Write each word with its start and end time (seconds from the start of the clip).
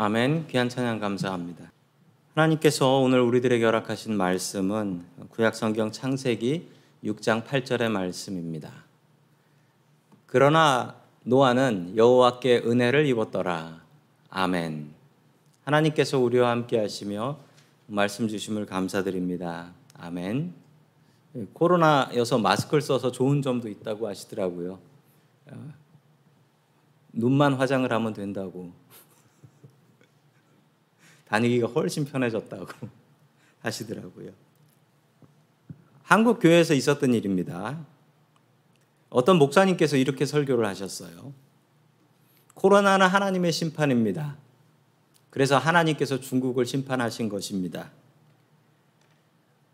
아멘. 0.00 0.46
귀한 0.46 0.68
찬양 0.68 1.00
감사합니다. 1.00 1.72
하나님께서 2.32 3.00
오늘 3.00 3.20
우리들에게 3.20 3.64
허락하신 3.64 4.16
말씀은 4.16 5.04
구약 5.30 5.56
성경 5.56 5.90
창세기 5.90 6.68
6장 7.02 7.44
8절의 7.44 7.90
말씀입니다. 7.90 8.70
그러나 10.26 10.94
노아는 11.24 11.96
여호와께 11.96 12.58
은혜를 12.64 13.06
입었더라. 13.06 13.80
아멘. 14.30 14.94
하나님께서 15.64 16.20
우리와 16.20 16.50
함께 16.50 16.78
하시며 16.78 17.36
말씀 17.88 18.28
주심을 18.28 18.66
감사드립니다. 18.66 19.72
아멘. 19.98 20.54
코로나여서 21.54 22.38
마스크를 22.38 22.82
써서 22.82 23.10
좋은 23.10 23.42
점도 23.42 23.68
있다고 23.68 24.06
하시더라고요. 24.06 24.78
어, 25.50 25.72
눈만 27.12 27.54
화장을 27.54 27.92
하면 27.92 28.12
된다고. 28.12 28.70
다니기가 31.28 31.68
훨씬 31.68 32.04
편해졌다고 32.04 32.66
하시더라고요. 33.60 34.30
한국 36.02 36.40
교회에서 36.40 36.74
있었던 36.74 37.12
일입니다. 37.14 37.84
어떤 39.10 39.36
목사님께서 39.36 39.96
이렇게 39.96 40.24
설교를 40.24 40.66
하셨어요. 40.66 41.32
코로나는 42.54 43.06
하나님의 43.06 43.52
심판입니다. 43.52 44.36
그래서 45.30 45.58
하나님께서 45.58 46.20
중국을 46.20 46.66
심판하신 46.66 47.28
것입니다. 47.28 47.90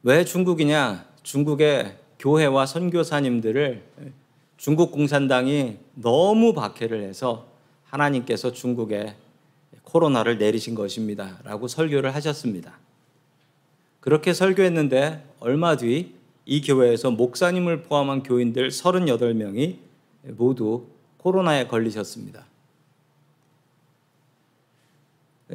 왜 0.03 0.25
중국이냐? 0.25 1.07
중국의 1.23 1.99
교회와 2.19 2.67
선교사님들을 2.67 3.83
중국 4.57 4.93
공산당이 4.93 5.79
너무 5.95 6.53
박해를 6.53 7.03
해서 7.03 7.47
하나님께서 7.85 8.53
중국에 8.53 9.17
코로나를 9.83 10.39
내리신 10.39 10.75
것입니다. 10.75 11.39
라고 11.45 11.69
설교를 11.69 12.15
하셨습니다. 12.15 12.79
그렇게 14.01 14.33
설교했는데 14.33 15.25
얼마 15.41 15.77
뒤 15.77 16.25
이 16.47 16.61
교회에서 16.61 17.11
목사님을 17.11 17.83
포함한 17.85 18.23
교인들 18.23 18.69
38명이 18.69 19.79
모두 20.37 20.87
코로나에 21.19 21.67
걸리셨습니다. 21.67 22.45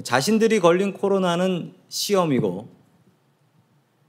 자신들이 0.04 0.60
걸린 0.60 0.94
코로나는 0.94 1.74
시험이고 1.90 2.70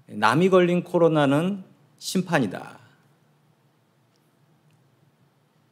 남이 0.07 0.49
걸린 0.49 0.83
코로나는 0.85 1.65
심판이다. 1.99 2.79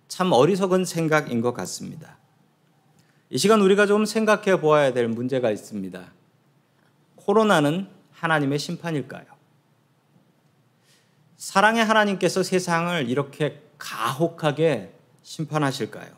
참 0.09 0.33
어리석은 0.33 0.85
생각인 0.85 1.41
것 1.41 1.55
같습니다. 1.55 2.18
이 3.31 3.39
시간 3.39 3.61
우리가 3.61 3.87
좀 3.87 4.05
생각해 4.07 4.61
보아야 4.61 4.93
될 4.93 5.09
문제가 5.09 5.51
있습니다. 5.51 6.13
코로나는 7.17 7.89
하나님의 8.13 8.59
심판일까요? 8.59 9.25
사랑의 11.37 11.85
하나님께서 11.85 12.43
세상을 12.43 13.09
이렇게 13.09 13.63
가혹하게 13.77 14.95
심판하실까요? 15.23 16.11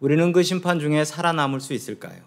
우리는 0.00 0.32
그 0.32 0.42
심판 0.42 0.80
중에 0.80 1.04
살아남을 1.04 1.60
수 1.60 1.72
있을까요? 1.72 2.20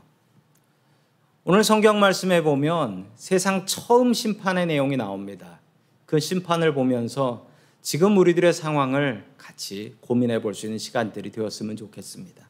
오늘 1.43 1.63
성경 1.63 1.99
말씀에 1.99 2.41
보면 2.41 3.07
세상 3.15 3.65
처음 3.65 4.13
심판의 4.13 4.65
내용이 4.65 4.97
나옵니다. 4.97 5.59
그 6.05 6.19
심판을 6.19 6.73
보면서 6.73 7.47
지금 7.81 8.17
우리들의 8.17 8.51
상황을 8.53 9.25
같이 9.37 9.95
고민해 10.01 10.41
볼 10.41 10.55
수 10.55 10.65
있는 10.65 10.79
시간들이 10.79 11.31
되었으면 11.31 11.75
좋겠습니다. 11.75 12.47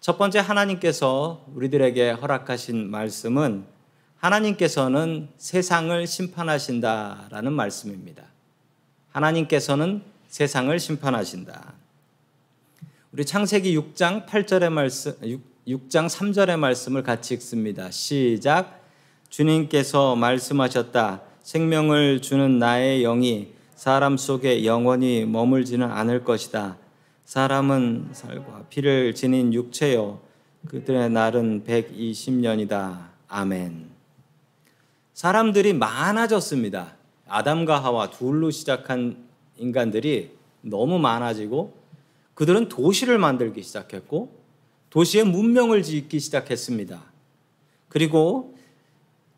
첫 0.00 0.16
번째 0.16 0.38
하나님께서 0.38 1.44
우리들에게 1.54 2.12
허락하신 2.12 2.90
말씀은 2.90 3.66
하나님께서는 4.16 5.28
세상을 5.36 6.06
심판하신다라는 6.06 7.52
말씀입니다. 7.52 8.22
하나님께서는 9.12 10.00
세상을 10.28 10.78
심판하신다. 10.80 11.74
우리 13.12 13.26
창세기 13.26 13.76
6장 13.76 14.26
8절의 14.26 14.70
말씀 14.70 15.12
6, 15.66 15.90
장 15.90 16.06
3절의 16.06 16.58
말씀을 16.58 17.02
같이 17.02 17.34
읽습니다. 17.34 17.90
시작. 17.90 18.80
주님께서 19.28 20.16
말씀하셨다. 20.16 21.20
생명을 21.42 22.22
주는 22.22 22.58
나의 22.58 23.02
영이 23.02 23.52
사람 23.74 24.16
속에 24.16 24.64
영원히 24.64 25.26
머물지는 25.26 25.90
않을 25.90 26.24
것이다. 26.24 26.78
사람은 27.30 28.08
살과 28.10 28.64
피를 28.70 29.14
지닌 29.14 29.54
육체요. 29.54 30.20
그들의 30.66 31.10
날은 31.10 31.62
120년이다. 31.62 33.06
아멘. 33.28 33.88
사람들이 35.14 35.74
많아졌습니다. 35.74 36.96
아담과 37.28 37.84
하와 37.84 38.10
둘로 38.10 38.50
시작한 38.50 39.28
인간들이 39.56 40.36
너무 40.60 40.98
많아지고 40.98 41.72
그들은 42.34 42.68
도시를 42.68 43.18
만들기 43.18 43.62
시작했고 43.62 44.36
도시에 44.90 45.22
문명을 45.22 45.84
짓기 45.84 46.18
시작했습니다. 46.18 47.00
그리고 47.88 48.56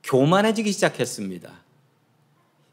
교만해지기 0.03 0.73
시작했습니다. 0.73 1.53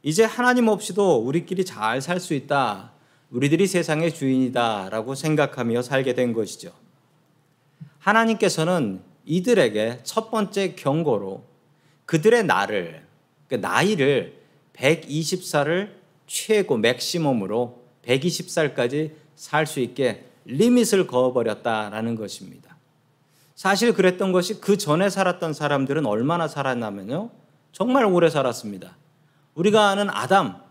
이제 0.02 0.24
하나님 0.24 0.70
없이도 0.70 1.18
우리끼리 1.18 1.66
잘 1.66 2.00
살 2.00 2.22
수 2.22 2.34
있다. 2.34 2.94
우리들이 3.32 3.68
세상의 3.68 4.14
주인이다라고 4.14 5.16
생각하며 5.16 5.82
살게 5.82 6.14
된 6.14 6.34
것이죠. 6.34 6.72
하나님께서는 8.00 9.02
이들에게 9.26 10.00
첫 10.04 10.32
번째 10.32 10.76
경고로 10.76 11.44
그들의 12.06 12.46
나를, 12.46 13.06
그 13.48 13.56
나이를 13.56 14.40
120살을 14.74 15.92
최고 16.26 16.78
맥시멈으로 16.78 17.84
120살까지 18.06 19.12
살 19.36 19.66
수 19.66 19.80
있게 19.80 20.26
리밋을 20.46 21.08
그어버렸다라는 21.08 22.16
것입니다. 22.16 22.76
사실 23.56 23.94
그랬던 23.94 24.32
것이 24.32 24.60
그 24.60 24.78
전에 24.78 25.10
살았던 25.10 25.54
사람들은 25.54 26.06
얼마나 26.06 26.48
살았냐면요. 26.48 27.30
정말 27.72 28.06
오래 28.06 28.30
살았습니다. 28.30 28.98
우리가 29.54 29.90
아는 29.90 30.10
아담 30.10 30.62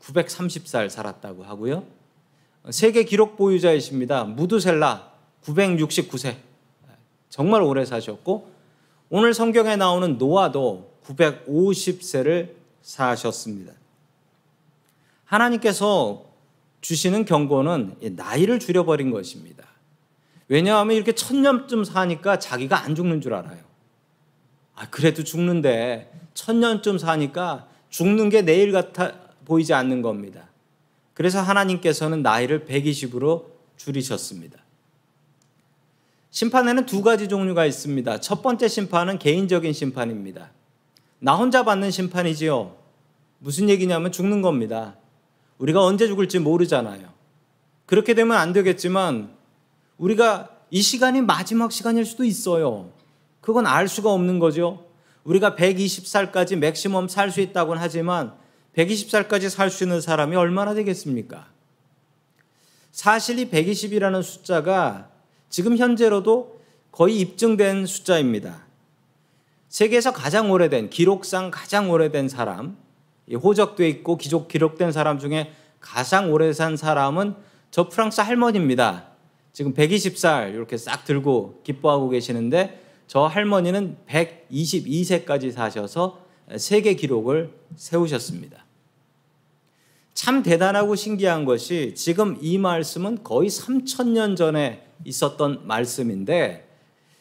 930살 0.00 0.88
살았다고 0.88 1.44
하고요. 1.44 1.95
세계 2.70 3.04
기록 3.04 3.36
보유자이십니다. 3.36 4.24
무드셀라 4.24 5.12
969세. 5.44 6.36
정말 7.28 7.62
오래 7.62 7.84
사셨고 7.84 8.50
오늘 9.08 9.34
성경에 9.34 9.76
나오는 9.76 10.18
노아도 10.18 10.90
950세를 11.04 12.50
사셨습니다. 12.82 13.72
하나님께서 15.24 16.24
주시는 16.80 17.24
경고는 17.24 17.96
나이를 18.16 18.58
줄여버린 18.58 19.10
것입니다. 19.10 19.64
왜냐하면 20.48 20.96
이렇게 20.96 21.12
천년쯤 21.12 21.84
사니까 21.84 22.38
자기가 22.38 22.82
안 22.82 22.94
죽는 22.94 23.20
줄 23.20 23.34
알아요. 23.34 23.58
아, 24.74 24.88
그래도 24.90 25.24
죽는데 25.24 26.12
천년쯤 26.34 26.98
사니까 26.98 27.68
죽는 27.90 28.28
게 28.28 28.42
내일 28.42 28.72
같아 28.72 29.12
보이지 29.44 29.74
않는 29.74 30.02
겁니다. 30.02 30.48
그래서 31.16 31.40
하나님께서는 31.40 32.20
나이를 32.20 32.66
120으로 32.66 33.46
줄이셨습니다. 33.78 34.58
심판에는 36.30 36.84
두 36.84 37.00
가지 37.00 37.26
종류가 37.26 37.64
있습니다. 37.64 38.20
첫 38.20 38.42
번째 38.42 38.68
심판은 38.68 39.18
개인적인 39.18 39.72
심판입니다. 39.72 40.50
나 41.18 41.34
혼자 41.34 41.62
받는 41.62 41.90
심판이지요. 41.90 42.76
무슨 43.38 43.70
얘기냐면 43.70 44.12
죽는 44.12 44.42
겁니다. 44.42 44.96
우리가 45.56 45.82
언제 45.82 46.06
죽을지 46.06 46.38
모르잖아요. 46.38 47.08
그렇게 47.86 48.12
되면 48.12 48.36
안 48.36 48.52
되겠지만 48.52 49.30
우리가 49.96 50.50
이 50.70 50.82
시간이 50.82 51.22
마지막 51.22 51.72
시간일 51.72 52.04
수도 52.04 52.24
있어요. 52.24 52.90
그건 53.40 53.66
알 53.66 53.88
수가 53.88 54.12
없는 54.12 54.38
거죠. 54.38 54.84
우리가 55.24 55.54
120살까지 55.54 56.56
맥시멈 56.56 57.08
살 57.08 57.30
수 57.30 57.40
있다고는 57.40 57.80
하지만 57.80 58.34
120살까지 58.76 59.48
살 59.48 59.70
수 59.70 59.84
있는 59.84 60.00
사람이 60.00 60.36
얼마나 60.36 60.74
되겠습니까? 60.74 61.48
사실 62.92 63.38
이 63.38 63.50
120이라는 63.50 64.22
숫자가 64.22 65.10
지금 65.48 65.76
현재로도 65.76 66.60
거의 66.92 67.20
입증된 67.20 67.86
숫자입니다. 67.86 68.64
세계에서 69.68 70.12
가장 70.12 70.50
오래된 70.50 70.90
기록상 70.90 71.50
가장 71.50 71.90
오래된 71.90 72.28
사람 72.28 72.76
호적돼 73.32 73.88
있고 73.88 74.16
기록 74.16 74.48
기록된 74.48 74.92
사람 74.92 75.18
중에 75.18 75.52
가장 75.80 76.32
오래 76.32 76.52
산 76.52 76.76
사람은 76.76 77.34
저 77.70 77.88
프랑스 77.88 78.20
할머니입니다. 78.20 79.08
지금 79.52 79.74
120살 79.74 80.54
이렇게 80.54 80.76
싹 80.76 81.04
들고 81.04 81.60
기뻐하고 81.64 82.08
계시는데 82.10 82.82
저 83.06 83.26
할머니는 83.26 83.96
122세까지 84.08 85.52
사셔서 85.52 86.24
세계 86.56 86.94
기록을 86.94 87.52
세우셨습니다. 87.74 88.65
참 90.16 90.42
대단하고 90.42 90.96
신기한 90.96 91.44
것이 91.44 91.92
지금 91.94 92.38
이 92.40 92.56
말씀은 92.56 93.22
거의 93.22 93.50
3천년 93.50 94.34
전에 94.34 94.88
있었던 95.04 95.66
말씀인데 95.66 96.66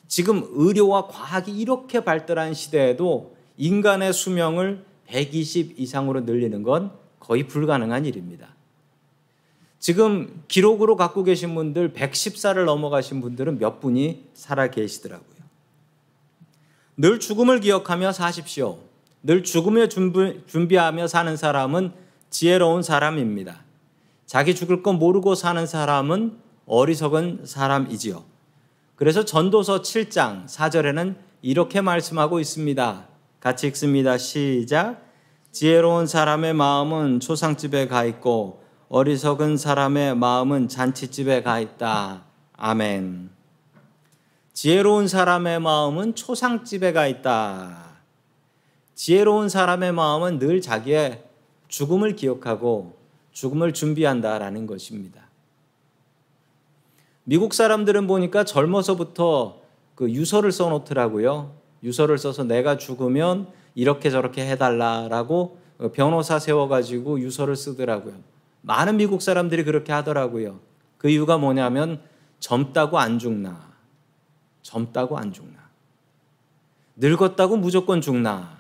지금 0.08 0.48
의료와 0.54 1.08
과학이 1.08 1.52
이렇게 1.52 2.06
발달한 2.06 2.54
시대에도 2.54 3.36
인간의 3.58 4.14
수명을 4.14 4.86
120 5.08 5.78
이상으로 5.78 6.22
늘리는 6.22 6.64
건 6.64 6.94
거의 7.20 7.48
불가능한 7.48 8.06
일입니다. 8.06 8.56
지금 9.78 10.44
기록으로 10.48 10.96
갖고 10.96 11.26
계신 11.26 11.54
분들 11.54 11.92
110살을 11.92 12.64
넘어가신 12.64 13.20
분들은 13.20 13.60
몇 13.60 13.82
분이 13.82 14.24
살아 14.34 14.70
계시더라고요. 14.70 15.36
늘 16.96 17.20
죽음을 17.20 17.60
기억하며 17.60 18.14
사십시오. 18.14 18.80
늘 19.22 19.44
죽음을 19.44 19.90
준비, 19.90 20.76
하며 20.78 21.08
사는 21.08 21.36
사람은 21.36 22.05
지혜로운 22.36 22.84
사람입니다. 22.84 23.64
자기 24.26 24.56
죽을 24.56 24.84
건 24.84 25.00
모르고 25.00 25.36
사는 25.36 25.66
사람은 25.66 26.38
어리석은 26.66 27.46
사람이지요. 27.46 28.26
그래서 28.98 29.24
전도서 29.24 29.84
7장 29.84 30.46
4절에는 30.46 31.16
이렇게 31.42 31.80
말씀하고 31.80 32.42
있습니다. 32.42 33.08
같이 33.40 33.68
읽습니다. 33.68 34.18
시작. 34.18 35.02
지혜로운 35.54 36.08
사람의 36.08 36.56
마음은 36.56 37.22
초상집에 37.22 37.88
가 37.88 38.04
있고 38.04 38.62
어리석은 38.90 39.56
사람의 39.56 40.18
마음은 40.18 40.68
잔치집에 40.68 41.42
가 41.42 41.62
있다. 41.62 42.26
아멘. 42.58 43.30
지혜로운 44.52 45.08
사람의 45.08 45.62
마음은 45.62 46.16
초상집에 46.16 46.92
가 46.92 47.08
있다. 47.08 48.02
지혜로운 48.94 49.48
사람의 49.48 49.94
마음은 49.94 50.40
늘 50.40 50.60
자기의 50.60 51.24
죽음을 51.68 52.16
기억하고 52.16 52.96
죽음을 53.32 53.74
준비한다라는 53.74 54.66
것입니다. 54.68 55.22
미국 57.24 57.54
사람들은 57.54 58.08
보니까 58.08 58.44
젊어서부터 58.44 59.62
그 59.96 60.12
유서를 60.12 60.52
써놓더라고요. 60.52 61.56
유서를 61.84 62.18
써서 62.18 62.44
내가 62.44 62.78
죽으면 62.78 63.48
이렇게 63.74 64.10
저렇게 64.10 64.46
해달라라고 64.48 65.58
변호사 65.94 66.40
세워가지고 66.40 67.20
유서를 67.20 67.56
쓰더라고요. 67.56 68.14
많은 68.62 68.98
미국 68.98 69.22
사람들이 69.22 69.64
그렇게 69.64 69.92
하더라고요. 69.92 70.60
그 70.98 71.10
이유가 71.10 71.38
뭐냐면 71.38 72.02
젊다고 72.40 73.00
안 73.00 73.20
죽나. 73.20 73.74
젊다고 74.62 75.18
안 75.18 75.34
죽나. 75.34 75.60
늙었다고 76.96 77.58
무조건 77.58 78.02
죽나? 78.02 78.58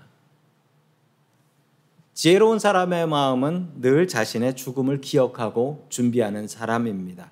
지혜로운 2.16 2.60
사람의 2.60 3.08
마음은 3.08 3.82
늘 3.82 4.08
자신의 4.08 4.56
죽음을 4.56 5.02
기억하고 5.02 5.86
준비하는 5.90 6.48
사람입니다. 6.48 7.30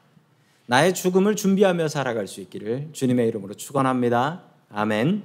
나의 0.66 0.94
죽음을 0.94 1.38
준비하며 1.38 1.88
살아갈 1.88 2.28
수 2.28 2.42
있기를 2.42 2.90
주님의 2.92 3.30
이름으로 3.30 3.54
축원합니다. 3.54 4.44
아멘. 4.70 5.24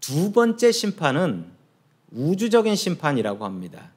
두 0.00 0.32
번째 0.32 0.70
심판은 0.70 1.46
우주적인 2.12 2.76
심판이라고 2.76 3.46
합니다. 3.46 3.90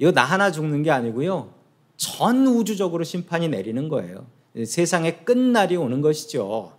이거 0.00 0.10
나 0.10 0.24
하나 0.24 0.50
죽는 0.50 0.82
게 0.82 0.90
아니고요. 0.90 1.54
전 1.96 2.48
우주적으로 2.48 3.04
심판이 3.04 3.48
내리는 3.48 3.88
거예요. 3.88 4.26
세상의 4.66 5.24
끝날이 5.24 5.76
오는 5.76 6.00
것이죠. 6.00 6.72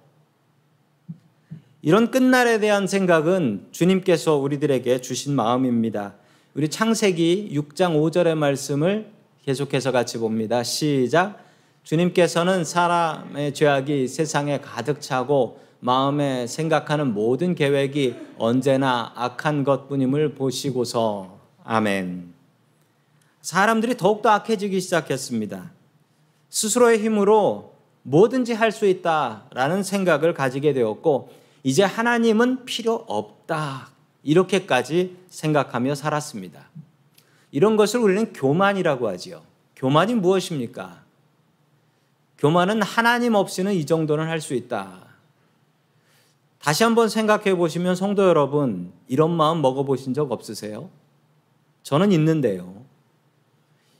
이런 1.81 2.12
끝날에 2.12 2.60
대한 2.60 2.86
생각은 2.86 3.67
주님께서 3.71 4.36
우리들에게 4.36 5.00
주신 5.00 5.33
마음입니다. 5.33 6.15
우리 6.53 6.67
창세기 6.67 7.51
6장 7.53 7.96
5절의 7.96 8.36
말씀을 8.36 9.10
계속해서 9.46 9.93
같이 9.93 10.17
봅니다. 10.17 10.63
시작. 10.63 11.39
주님께서는 11.84 12.65
사람의 12.65 13.53
죄악이 13.53 14.10
세상에 14.10 14.60
가득 14.60 15.00
차고 15.00 15.62
마음에 15.79 16.46
생각하는 16.48 17.13
모든 17.13 17.55
계획이 17.55 18.15
언제나 18.38 19.13
악한 19.15 19.63
것뿐임을 19.63 20.36
보시고서 20.36 21.39
아멘. 21.63 22.34
사람들이 23.41 23.96
더욱더 23.96 24.29
악해지기 24.31 24.81
시작했습니다. 24.81 25.72
스스로의 26.50 27.01
힘으로 27.01 27.75
뭐든지 28.03 28.51
할 28.53 28.74
수 28.74 28.86
있다라는 28.88 29.84
생각을 29.84 30.34
가지게 30.34 30.74
되었고 30.74 31.29
이제 31.63 31.84
하나님은 31.84 32.65
필요 32.65 33.05
없다. 33.08 33.90
이렇게까지 34.23 35.17
생각하며 35.29 35.95
살았습니다. 35.95 36.69
이런 37.51 37.75
것을 37.75 37.99
우리는 37.99 38.33
교만이라고 38.33 39.07
하지요. 39.07 39.43
교만이 39.75 40.15
무엇입니까? 40.15 41.03
교만은 42.37 42.81
하나님 42.81 43.35
없이는 43.35 43.73
이 43.73 43.85
정도는 43.85 44.27
할 44.27 44.41
수 44.41 44.53
있다. 44.53 45.07
다시 46.59 46.83
한번 46.83 47.09
생각해 47.09 47.55
보시면 47.55 47.95
성도 47.95 48.23
여러분, 48.23 48.93
이런 49.07 49.31
마음 49.31 49.61
먹어보신 49.61 50.13
적 50.13 50.31
없으세요? 50.31 50.89
저는 51.83 52.11
있는데요. 52.11 52.85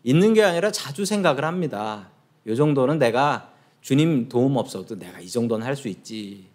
있는 0.03 0.33
게 0.35 0.43
아니라 0.43 0.71
자주 0.71 1.05
생각을 1.05 1.43
합니다. 1.43 2.09
이 2.47 2.55
정도는 2.55 2.99
내가 2.99 3.51
주님 3.81 4.29
도움 4.29 4.57
없어도 4.57 4.97
내가 4.97 5.19
이 5.19 5.27
정도는 5.27 5.65
할 5.65 5.75
수 5.75 5.87
있지. 5.87 6.45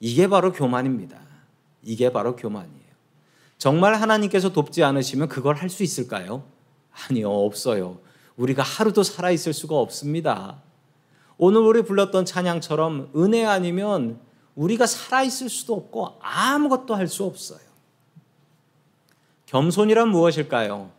이게 0.00 0.26
바로 0.26 0.52
교만입니다. 0.52 1.20
이게 1.82 2.12
바로 2.12 2.36
교만이에요. 2.36 2.82
정말 3.58 3.94
하나님께서 3.94 4.52
돕지 4.52 4.82
않으시면 4.84 5.28
그걸 5.28 5.56
할 5.56 5.68
수 5.70 5.82
있을까요? 5.82 6.44
아니요, 7.08 7.30
없어요. 7.30 7.98
우리가 8.36 8.62
하루도 8.62 9.02
살아있을 9.02 9.52
수가 9.52 9.76
없습니다. 9.78 10.60
오늘 11.38 11.60
우리 11.60 11.82
불렀던 11.82 12.24
찬양처럼 12.24 13.10
은혜 13.16 13.44
아니면 13.44 14.20
우리가 14.54 14.86
살아있을 14.86 15.48
수도 15.48 15.74
없고 15.74 16.18
아무것도 16.20 16.94
할 16.94 17.08
수 17.08 17.24
없어요. 17.24 17.60
겸손이란 19.46 20.08
무엇일까요? 20.08 20.90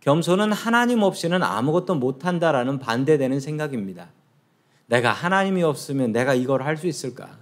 겸손은 0.00 0.52
하나님 0.52 1.02
없이는 1.02 1.42
아무것도 1.42 1.94
못한다라는 1.96 2.78
반대되는 2.78 3.40
생각입니다. 3.40 4.10
내가 4.86 5.12
하나님이 5.12 5.62
없으면 5.62 6.12
내가 6.12 6.34
이걸 6.34 6.62
할 6.62 6.76
수 6.76 6.86
있을까? 6.86 7.38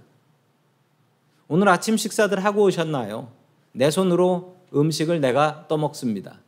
오늘 1.47 1.67
아침 1.69 1.97
식사들 1.97 2.43
하고 2.43 2.63
오셨나요? 2.63 3.31
내 3.73 3.91
손으로 3.91 4.57
음식을 4.73 5.21
내가 5.21 5.65
떠먹습니다. 5.67 6.39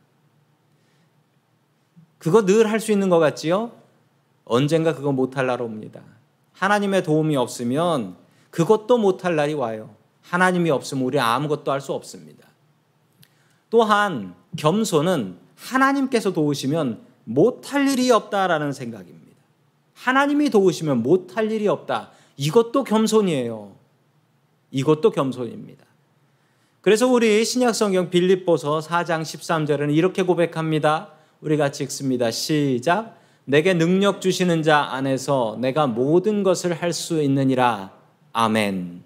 그거 2.18 2.44
늘 2.44 2.66
할 2.66 2.80
수 2.80 2.92
있는 2.92 3.08
것 3.08 3.18
같지요? 3.18 3.72
언젠가 4.44 4.94
그거 4.94 5.12
못할 5.12 5.46
날 5.46 5.60
옵니다. 5.62 6.00
하나님의 6.54 7.02
도움이 7.02 7.36
없으면 7.36 8.16
그것도 8.50 8.98
못할 8.98 9.36
날이 9.36 9.54
와요. 9.54 9.94
하나님이 10.22 10.70
없으면 10.70 11.04
우리 11.04 11.20
아무것도 11.20 11.70
할 11.70 11.80
수 11.80 11.92
없습니다. 11.92 12.48
또한 13.70 14.34
겸손은 14.56 15.38
하나님께서 15.56 16.32
도우시면 16.32 17.02
못할 17.24 17.88
일이 17.88 18.10
없다라는 18.10 18.72
생각입니다. 18.72 19.36
하나님이 19.94 20.50
도우시면 20.50 21.02
못할 21.02 21.50
일이 21.50 21.68
없다. 21.68 22.10
이것도 22.36 22.84
겸손이에요. 22.84 23.75
이것도 24.76 25.10
겸손입니다. 25.10 25.86
그래서 26.82 27.08
우리 27.08 27.42
신약성경 27.46 28.10
빌립보서 28.10 28.80
4장 28.80 29.22
13절에는 29.22 29.94
이렇게 29.94 30.22
고백합니다. 30.22 31.12
우리 31.40 31.56
같이 31.56 31.82
읽습니다. 31.84 32.30
시작. 32.30 33.16
내게 33.46 33.72
능력 33.72 34.20
주시는 34.20 34.62
자 34.62 34.88
안에서 34.90 35.56
내가 35.60 35.86
모든 35.86 36.42
것을 36.42 36.74
할 36.74 36.92
수 36.92 37.22
있느니라. 37.22 37.92
아멘. 38.34 39.02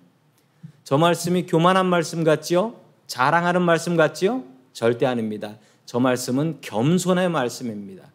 저 0.83 0.99
말씀이 0.99 1.47
교만한 1.47 1.87
말씀 1.87 2.25
같지요? 2.25 2.75
자랑하는 3.07 3.63
말씀 3.63 3.97
같지요? 3.97 4.43
절대 4.73 5.07
아닙니다. 5.07 5.57
저 5.87 6.01
말씀은 6.01 6.59
겸손의 6.63 7.29
말씀입니다. 7.31 8.11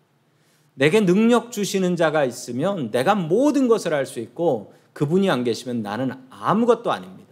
내게 0.73 0.99
능력 0.99 1.53
주시는 1.53 1.95
자가 1.95 2.25
있으면 2.25 2.91
내가 2.91 3.15
모든 3.15 3.69
것을 3.69 3.93
할 3.93 4.05
수 4.05 4.19
있고 4.19 4.73
그분이 4.91 5.29
안 5.29 5.45
계시면 5.45 5.81
나는 5.81 6.11
아무것도 6.29 6.91
아닙니다. 6.91 7.24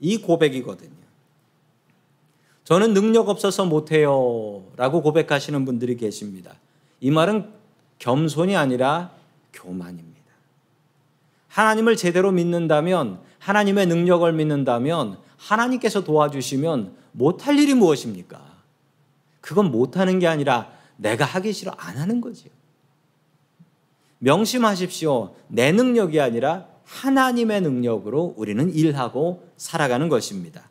이 0.00 0.18
고백이거든요. 0.18 0.90
저는 2.64 2.94
능력 2.94 3.28
없어서 3.28 3.64
못해요. 3.64 4.64
라고 4.76 5.00
고백하시는 5.02 5.64
분들이 5.64 5.96
계십니다. 5.96 6.54
이 7.00 7.10
말은 7.10 7.52
겸손이 7.98 8.56
아니라 8.56 9.12
교만입니다. 9.52 10.16
하나님을 11.48 11.96
제대로 11.96 12.32
믿는다면, 12.32 13.20
하나님의 13.38 13.86
능력을 13.86 14.30
믿는다면, 14.32 15.18
하나님께서 15.36 16.02
도와주시면 16.04 16.96
못할 17.12 17.58
일이 17.58 17.74
무엇입니까? 17.74 18.44
그건 19.40 19.70
못하는 19.70 20.18
게 20.18 20.26
아니라 20.26 20.72
내가 20.96 21.24
하기 21.24 21.52
싫어 21.52 21.72
안 21.76 21.96
하는 21.96 22.20
거지요. 22.20 22.50
명심하십시오. 24.18 25.34
내 25.48 25.72
능력이 25.72 26.20
아니라 26.20 26.66
하나님의 26.86 27.60
능력으로 27.60 28.34
우리는 28.36 28.72
일하고 28.72 29.48
살아가는 29.56 30.08
것입니다. 30.08 30.70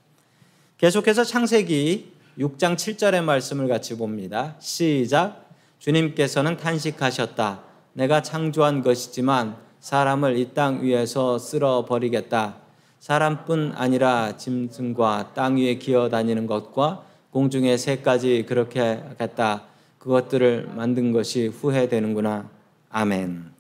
계속해서 0.78 1.24
창세기 1.24 2.14
6장 2.40 2.76
7절의 2.76 3.24
말씀을 3.24 3.68
같이 3.68 3.98
봅니다. 3.98 4.56
시작. 4.60 5.50
주님께서는 5.80 6.58
탄식하셨다. 6.58 7.62
내가 7.94 8.22
창조한 8.22 8.82
것이지만 8.82 9.58
사람을 9.80 10.38
이 10.38 10.54
땅 10.54 10.82
위에서 10.84 11.38
쓸어 11.38 11.86
버리겠다. 11.86 12.58
사람뿐 13.00 13.74
아니라 13.76 14.36
짐승과 14.36 15.34
땅 15.36 15.58
위에 15.58 15.76
기어 15.76 16.10
다니는 16.10 16.48
것과 16.48 17.06
공중의 17.32 17.78
새까지 17.78 18.46
그렇게 18.48 18.80
하겠다. 18.80 19.64
그것들을 20.00 20.72
만든 20.76 21.12
것이 21.12 21.48
후회되는구나. 21.48 22.50
아멘. 22.90 23.52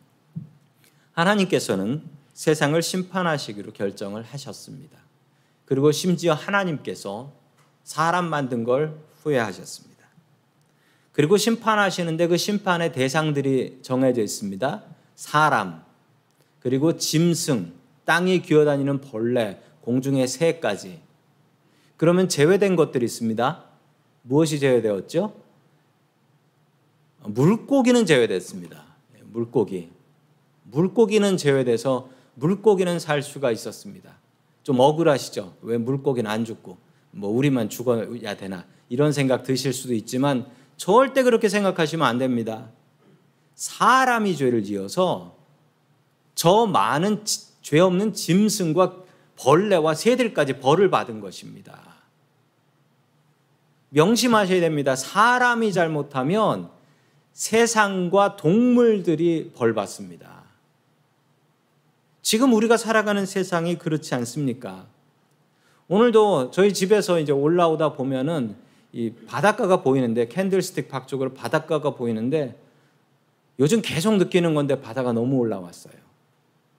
하나님께서는 1.14 2.15
세상을 2.36 2.80
심판하시기로 2.82 3.72
결정을 3.72 4.22
하셨습니다. 4.22 5.00
그리고 5.64 5.92
심지어 5.92 6.34
하나님께서 6.34 7.32
사람 7.84 8.26
만든 8.26 8.64
걸 8.64 9.00
후회하셨습니다. 9.24 10.06
그리고 11.14 11.38
심판하시는데 11.38 12.28
그 12.28 12.36
심판의 12.36 12.92
대상들이 12.92 13.80
정해져 13.82 14.22
있습니다. 14.22 14.84
사람, 15.16 15.84
그리고 16.60 16.98
짐승, 16.98 17.74
땅에 18.04 18.40
기어다니는 18.40 19.00
벌레, 19.00 19.62
공중의 19.82 20.28
새까지. 20.28 21.00
그러면 21.96 22.28
제외된 22.28 22.76
것들이 22.76 23.06
있습니다. 23.06 23.64
무엇이 24.24 24.60
제외되었죠? 24.60 25.34
물고기는 27.22 28.06
제외됐습니다. 28.06 28.84
네, 29.14 29.22
물고기. 29.24 29.90
물고기는 30.64 31.38
제외돼서 31.38 32.10
물고기는 32.36 33.00
살 33.00 33.22
수가 33.22 33.52
있었습니다. 33.52 34.18
좀 34.64 34.80
억울하시죠? 34.80 35.58
왜 35.62 35.78
물고기는 35.78 36.30
안 36.30 36.46
죽고 36.46 36.78
뭐 37.12 37.30
우리만 37.30 37.70
죽어야 37.70 38.36
되나 38.36 38.66
이런 38.90 39.12
생각 39.12 39.44
드실 39.44 39.74
수도 39.74 39.94
있지만 39.94 40.46
절대 40.78 41.24
그렇게 41.24 41.50
생각하시면 41.50 42.06
안 42.06 42.18
됩니다. 42.18 42.70
사람이 43.56 44.36
죄를 44.36 44.64
지어서 44.64 45.38
저 46.36 46.66
많은 46.66 47.24
죄 47.62 47.80
없는 47.80 48.14
짐승과 48.14 49.04
벌레와 49.38 49.94
새들까지 49.94 50.60
벌을 50.60 50.90
받은 50.90 51.22
것입니다. 51.22 51.96
명심하셔야 53.90 54.60
됩니다. 54.60 54.96
사람이 54.96 55.72
잘못하면 55.72 56.70
세상과 57.32 58.36
동물들이 58.36 59.52
벌 59.56 59.74
받습니다. 59.74 60.45
지금 62.26 62.54
우리가 62.54 62.76
살아가는 62.76 63.24
세상이 63.24 63.78
그렇지 63.78 64.16
않습니까? 64.16 64.88
오늘도 65.88 66.50
저희 66.50 66.74
집에서 66.74 67.20
이제 67.20 67.32
올라오다 67.32 67.94
보면은 67.94 68.56
이 68.92 69.12
바닷가가 69.28 69.84
보이는데 69.84 70.28
캔들스틱 70.28 70.90
박 70.90 71.08
쪽으로 71.08 71.36
바닷가가 71.36 71.92
보이는데 71.92 72.60
요즘 73.60 73.80
계속 73.84 74.16
느끼는 74.16 74.56
건데 74.56 74.82
바다가 74.82 75.14
너무 75.14 75.36
올라왔어요. 75.36 75.94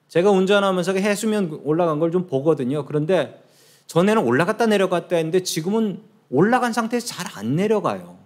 제가 0.08 0.32
운전하면서 0.32 0.94
해수면 0.94 1.60
올라간 1.62 2.00
걸 2.00 2.10
좀 2.10 2.26
보거든요. 2.26 2.84
그런데 2.84 3.40
전에는 3.86 4.24
올라갔다 4.24 4.66
내려갔다 4.66 5.14
했는데 5.14 5.44
지금은 5.44 6.02
올라간 6.28 6.72
상태에서 6.72 7.06
잘 7.06 7.38
안 7.38 7.54
내려가요. 7.54 8.18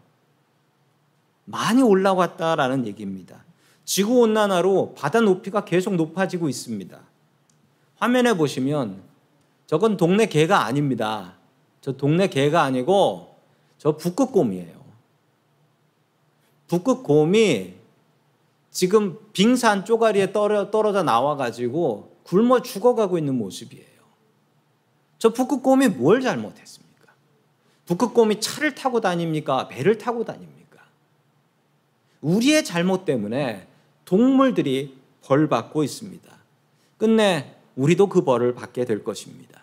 많이 1.45 1.83
올라왔다라는 1.83 2.87
얘기입니다. 2.87 3.45
지구 3.85 4.21
온난화로 4.21 4.95
바다 4.97 5.21
높이가 5.21 5.67
계속 5.67 5.97
높아지고 5.97 6.49
있습니다. 6.49 7.10
화면에 8.01 8.33
보시면 8.33 9.03
저건 9.67 9.97
동네 9.97 10.27
개가 10.27 10.65
아닙니다. 10.65 11.35
저 11.81 11.93
동네 11.93 12.29
개가 12.29 12.63
아니고 12.63 13.37
저 13.79 13.97
북극곰이에요. 13.97 14.81
북극곰이 16.67 17.75
지금 18.71 19.19
빙산 19.33 19.85
쪼가리에 19.85 20.33
떨어져 20.33 21.03
나와가지고 21.03 22.17
굶어 22.23 22.63
죽어가고 22.63 23.19
있는 23.19 23.37
모습이에요. 23.37 23.87
저 25.19 25.31
북극곰이 25.33 25.89
뭘 25.89 26.23
잘못했습니까? 26.23 27.13
북극곰이 27.87 28.41
차를 28.41 28.75
타고 28.75 29.01
다닙니까? 29.01 29.69
배를 29.69 29.99
타고 29.99 30.25
다닙니까? 30.25 30.85
우리의 32.23 32.65
잘못 32.65 33.05
때문에 33.05 33.67
동물들이 34.05 34.97
벌 35.23 35.49
받고 35.49 35.85
있습니다. 35.85 36.31
끝내 36.97 37.60
우리도 37.77 38.09
그 38.09 38.23
벌을 38.23 38.55
받게 38.55 38.85
될 38.85 39.05
것입니다. 39.05 39.63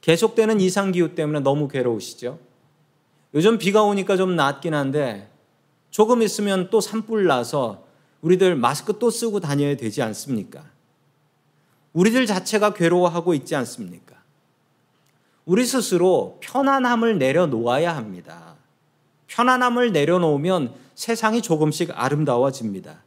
계속되는 0.00 0.60
이상기후 0.60 1.14
때문에 1.14 1.40
너무 1.40 1.68
괴로우시죠? 1.68 2.38
요즘 3.34 3.58
비가 3.58 3.82
오니까 3.82 4.16
좀 4.16 4.36
낫긴 4.36 4.74
한데 4.74 5.30
조금 5.90 6.22
있으면 6.22 6.70
또 6.70 6.80
산불 6.80 7.26
나서 7.26 7.84
우리들 8.20 8.56
마스크 8.56 8.98
또 8.98 9.10
쓰고 9.10 9.40
다녀야 9.40 9.76
되지 9.76 10.02
않습니까? 10.02 10.64
우리들 11.92 12.26
자체가 12.26 12.74
괴로워하고 12.74 13.34
있지 13.34 13.54
않습니까? 13.56 14.16
우리 15.44 15.64
스스로 15.64 16.38
편안함을 16.40 17.18
내려놓아야 17.18 17.96
합니다. 17.96 18.54
편안함을 19.28 19.92
내려놓으면 19.92 20.74
세상이 20.94 21.42
조금씩 21.42 21.90
아름다워집니다. 21.94 23.02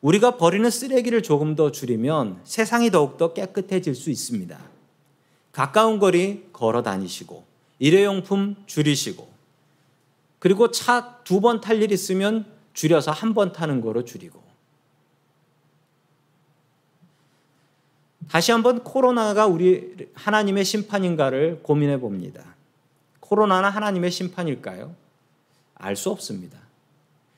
우리가 0.00 0.36
버리는 0.38 0.68
쓰레기를 0.70 1.22
조금 1.22 1.54
더 1.54 1.70
줄이면 1.70 2.40
세상이 2.44 2.90
더욱더 2.90 3.34
깨끗해질 3.34 3.94
수 3.94 4.10
있습니다. 4.10 4.58
가까운 5.52 5.98
거리 5.98 6.48
걸어 6.52 6.82
다니시고, 6.82 7.44
일회용품 7.78 8.56
줄이시고, 8.66 9.28
그리고 10.38 10.70
차 10.70 11.22
두 11.24 11.40
번 11.40 11.60
탈 11.60 11.82
일 11.82 11.92
있으면 11.92 12.46
줄여서 12.72 13.10
한 13.10 13.34
번 13.34 13.52
타는 13.52 13.80
거로 13.82 14.04
줄이고. 14.04 14.40
다시 18.28 18.52
한번 18.52 18.82
코로나가 18.84 19.46
우리 19.46 20.08
하나님의 20.14 20.64
심판인가를 20.64 21.60
고민해 21.62 21.98
봅니다. 21.98 22.54
코로나는 23.18 23.68
하나님의 23.68 24.10
심판일까요? 24.10 24.94
알 25.74 25.96
수 25.96 26.10
없습니다. 26.10 26.58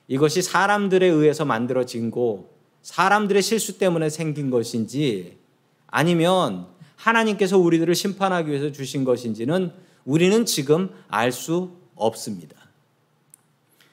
이것이 0.07 0.42
사람들에 0.42 1.07
의해서 1.07 1.44
만들어진 1.44 2.11
거, 2.11 2.44
사람들의 2.83 3.42
실수 3.42 3.79
때문에 3.79 4.11
생긴 4.11 4.51
것인지 4.51 5.38
아니면 5.87 6.66
하나님께서 6.97 7.59
우리들을 7.59 7.95
심판하기 7.95 8.51
위해서 8.51 8.73
주신 8.73 9.05
것인지는 9.05 9.73
우리는 10.05 10.45
지금 10.45 10.90
알 11.09 11.33
수 11.33 11.77
없습니다. 11.95 12.57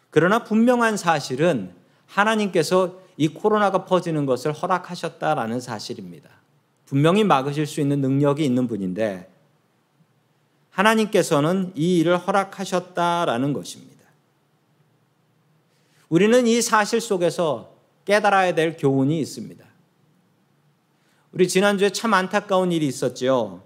그러나 0.10 0.43
분명한 0.43 0.97
사실은 0.97 1.71
하나님께서 2.08 2.99
이 3.17 3.28
코로나가 3.28 3.86
퍼지는 3.86 4.25
것을 4.25 4.54
허락하셨다라는 4.54 5.60
사실입니다. 5.60 6.30
분명히 6.86 7.23
막으실 7.23 7.67
수 7.67 7.82
있는 7.82 8.02
능력이 8.02 8.43
있는 8.43 8.67
분인데 8.67 9.30
하나님께서는 10.71 11.73
이 11.75 11.99
일을 11.99 12.17
허락하셨다라는 12.17 13.54
것입니다. 13.54 13.99
우리는 16.08 16.47
이 16.47 16.62
사실 16.62 17.02
속에서 17.02 17.68
깨달아야 18.09 18.55
될 18.55 18.75
교훈이 18.75 19.19
있습니다. 19.19 19.63
우리 21.31 21.47
지난주에 21.47 21.91
참 21.91 22.15
안타까운 22.15 22.71
일이 22.71 22.87
있었죠. 22.87 23.61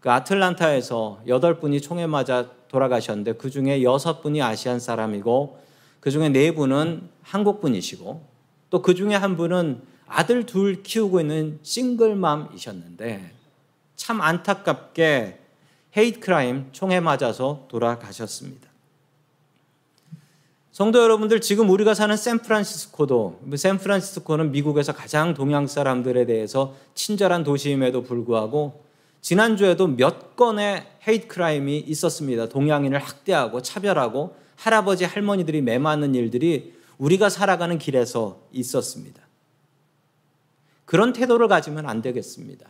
그 0.00 0.10
아틀란타에서 0.10 1.22
여덟 1.28 1.60
분이 1.60 1.80
총에 1.80 2.08
맞아 2.08 2.50
돌아가셨는데 2.66 3.34
그 3.34 3.50
중에 3.50 3.84
여섯 3.84 4.22
분이 4.22 4.42
아시안 4.42 4.80
사람이고 4.80 5.60
그 6.00 6.10
중에 6.10 6.30
네 6.30 6.50
분은 6.50 7.08
한국 7.22 7.60
분이시고 7.60 8.26
또 8.70 8.82
그 8.82 8.96
중에 8.96 9.14
한 9.14 9.36
분은 9.36 9.82
아들 10.08 10.46
둘 10.46 10.82
키우고 10.82 11.20
있는 11.20 11.60
싱글맘이셨는데 11.62 13.30
참 13.94 14.20
안타깝게 14.20 15.38
hate 15.96 16.18
crime 16.18 16.70
총에 16.72 16.98
맞아서 16.98 17.66
돌아가셨습니다. 17.68 18.73
성도 20.74 21.00
여러분들 21.00 21.40
지금 21.40 21.70
우리가 21.70 21.94
사는 21.94 22.16
샌프란시스코도 22.16 23.42
샌프란시스코는 23.54 24.50
미국에서 24.50 24.92
가장 24.92 25.32
동양 25.32 25.68
사람들에 25.68 26.26
대해서 26.26 26.74
친절한 26.96 27.44
도시임에도 27.44 28.02
불구하고 28.02 28.84
지난주에도 29.20 29.86
몇 29.86 30.34
건의 30.34 30.84
hate 31.06 31.28
crime이 31.28 31.78
있었습니다. 31.78 32.48
동양인을 32.48 32.98
학대하고 32.98 33.62
차별하고 33.62 34.34
할아버지 34.56 35.04
할머니들이 35.04 35.62
매맞는 35.62 36.16
일들이 36.16 36.74
우리가 36.98 37.28
살아가는 37.28 37.78
길에서 37.78 38.40
있었습니다. 38.50 39.22
그런 40.86 41.12
태도를 41.12 41.46
가지면 41.46 41.88
안 41.88 42.02
되겠습니다. 42.02 42.66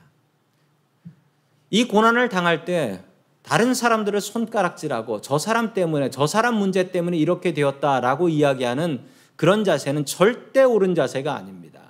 이 1.71 1.89
고난을 1.89 2.29
당할 2.29 2.67
때 2.67 3.03
다른 3.45 3.75
사람들을 3.75 4.21
손가락질하고 4.21 5.21
저 5.21 5.39
사람 5.39 5.75
때문에 5.75 6.09
저 6.09 6.27
사람 6.27 6.55
문제 6.57 6.91
때문에 6.91 7.17
이렇게 7.19 7.53
되었다라고 7.53 8.31
이야기하는 8.31 9.05
그런 9.37 9.65
자세는 9.65 10.07
절대 10.07 10.63
옳은 10.63 10.95
자세가 10.95 11.35
아닙니다. 11.35 11.81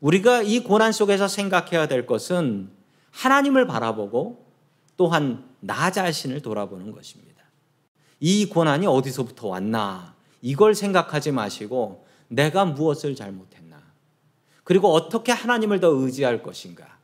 우리가 0.00 0.42
이 0.42 0.60
고난 0.60 0.90
속에서 0.90 1.28
생각해야 1.28 1.86
될 1.86 2.04
것은 2.04 2.68
하나님을 3.12 3.66
바라보고 3.68 4.44
또한 4.96 5.44
나 5.60 5.92
자신을 5.92 6.42
돌아보는 6.42 6.90
것입니다. 6.90 7.44
이 8.18 8.48
고난이 8.48 8.88
어디서부터 8.88 9.48
왔나 9.48 10.14
이걸 10.42 10.74
생각하지 10.74 11.30
마시고 11.30 12.04
내가 12.26 12.64
무엇을 12.64 13.14
잘못했나 13.14 13.80
그리고 14.64 14.92
어떻게 14.92 15.30
하나님을 15.30 15.78
더 15.78 15.88
의지할 15.88 16.42
것인가 16.42 16.94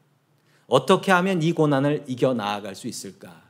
어떻게 0.71 1.13
하면 1.13 1.43
이 1.43 1.53
고난을 1.53 2.05
이겨 2.07 2.33
나아갈 2.33 2.75
수 2.75 2.87
있을까 2.87 3.43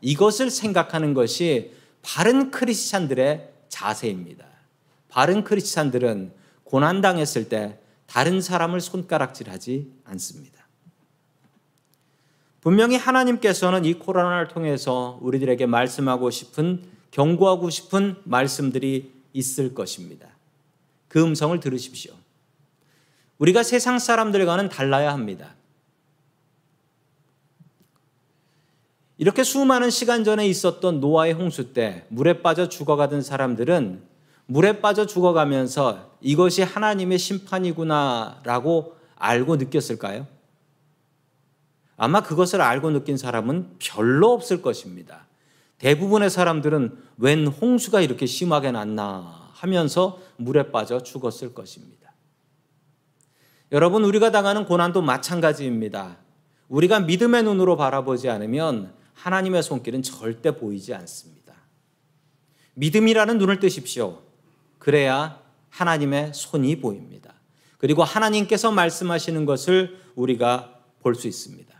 이것을 0.00 0.50
생각하는 0.50 1.14
것이 1.14 1.72
바른 2.02 2.50
크리스찬들의 2.52 3.48
자세입니다. 3.68 4.46
바른 5.08 5.42
크리스찬들은 5.42 6.32
고난 6.62 7.00
당했을 7.00 7.48
때 7.48 7.80
다른 8.06 8.40
사람을 8.40 8.80
손가락질하지 8.80 9.90
않습니다. 10.04 10.66
분명히 12.60 12.96
하나님께서는 12.96 13.84
이 13.84 13.94
코로나를 13.94 14.48
통해서 14.48 15.18
우리들에게 15.22 15.64
말씀하고 15.66 16.30
싶은 16.30 16.84
경고하고 17.10 17.70
싶은 17.70 18.16
말씀들이 18.24 19.10
있을 19.32 19.74
것입니다. 19.74 20.28
그 21.08 21.22
음성을 21.22 21.58
들으십시오. 21.60 22.12
우리가 23.38 23.62
세상 23.62 23.98
사람들과는 23.98 24.68
달라야 24.68 25.12
합니다. 25.12 25.54
이렇게 29.18 29.42
수많은 29.42 29.90
시간 29.90 30.22
전에 30.22 30.46
있었던 30.46 31.00
노아의 31.00 31.32
홍수 31.32 31.72
때 31.72 32.06
물에 32.08 32.40
빠져 32.40 32.68
죽어가던 32.68 33.22
사람들은 33.22 34.02
물에 34.46 34.80
빠져 34.80 35.06
죽어가면서 35.06 36.12
이것이 36.20 36.62
하나님의 36.62 37.18
심판이구나라고 37.18 38.96
알고 39.16 39.56
느꼈을까요? 39.56 40.26
아마 41.96 42.22
그것을 42.22 42.60
알고 42.60 42.90
느낀 42.90 43.16
사람은 43.16 43.74
별로 43.80 44.32
없을 44.32 44.62
것입니다. 44.62 45.26
대부분의 45.78 46.30
사람들은 46.30 46.96
웬 47.18 47.48
홍수가 47.48 48.00
이렇게 48.00 48.24
심하게 48.24 48.70
났나 48.70 49.50
하면서 49.52 50.20
물에 50.36 50.70
빠져 50.70 51.02
죽었을 51.02 51.54
것입니다. 51.54 52.12
여러분, 53.72 54.04
우리가 54.04 54.30
당하는 54.30 54.64
고난도 54.64 55.02
마찬가지입니다. 55.02 56.18
우리가 56.68 57.00
믿음의 57.00 57.42
눈으로 57.42 57.76
바라보지 57.76 58.28
않으면 58.28 58.97
하나님의 59.18 59.62
손길은 59.62 60.02
절대 60.02 60.52
보이지 60.56 60.94
않습니다. 60.94 61.54
믿음이라는 62.74 63.38
눈을 63.38 63.58
뜨십시오. 63.58 64.20
그래야 64.78 65.40
하나님의 65.70 66.32
손이 66.34 66.80
보입니다. 66.80 67.34
그리고 67.78 68.04
하나님께서 68.04 68.70
말씀하시는 68.70 69.44
것을 69.44 69.98
우리가 70.14 70.74
볼 71.00 71.14
수 71.14 71.26
있습니다. 71.28 71.74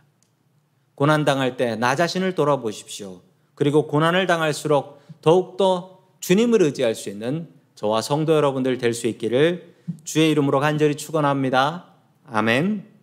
고난 0.95 1.23
당할 1.23 1.55
때 1.55 1.75
나 1.75 1.95
자신을 1.95 2.35
돌아보십시오. 2.35 3.21
그리고 3.55 3.87
고난을 3.87 4.27
당할수록 4.27 5.01
더욱더 5.21 5.99
주님을 6.19 6.61
의지할 6.61 6.95
수 6.95 7.09
있는 7.09 7.49
저와 7.75 8.01
성도 8.01 8.33
여러분들 8.33 8.77
될 8.77 8.93
수 8.93 9.07
있기를 9.07 9.75
주의 10.03 10.29
이름으로 10.31 10.59
간절히 10.59 10.95
축원합니다. 10.95 11.85
아멘. 12.25 12.98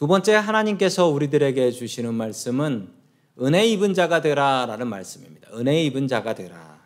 두 0.00 0.06
번째 0.06 0.32
하나님께서 0.32 1.08
우리들에게 1.08 1.72
주시는 1.72 2.14
말씀은 2.14 2.88
은혜 3.42 3.66
입은 3.66 3.92
자가 3.92 4.22
되라라는 4.22 4.88
말씀입니다. 4.88 5.50
은혜 5.52 5.84
입은 5.84 6.08
자가 6.08 6.34
되라. 6.34 6.80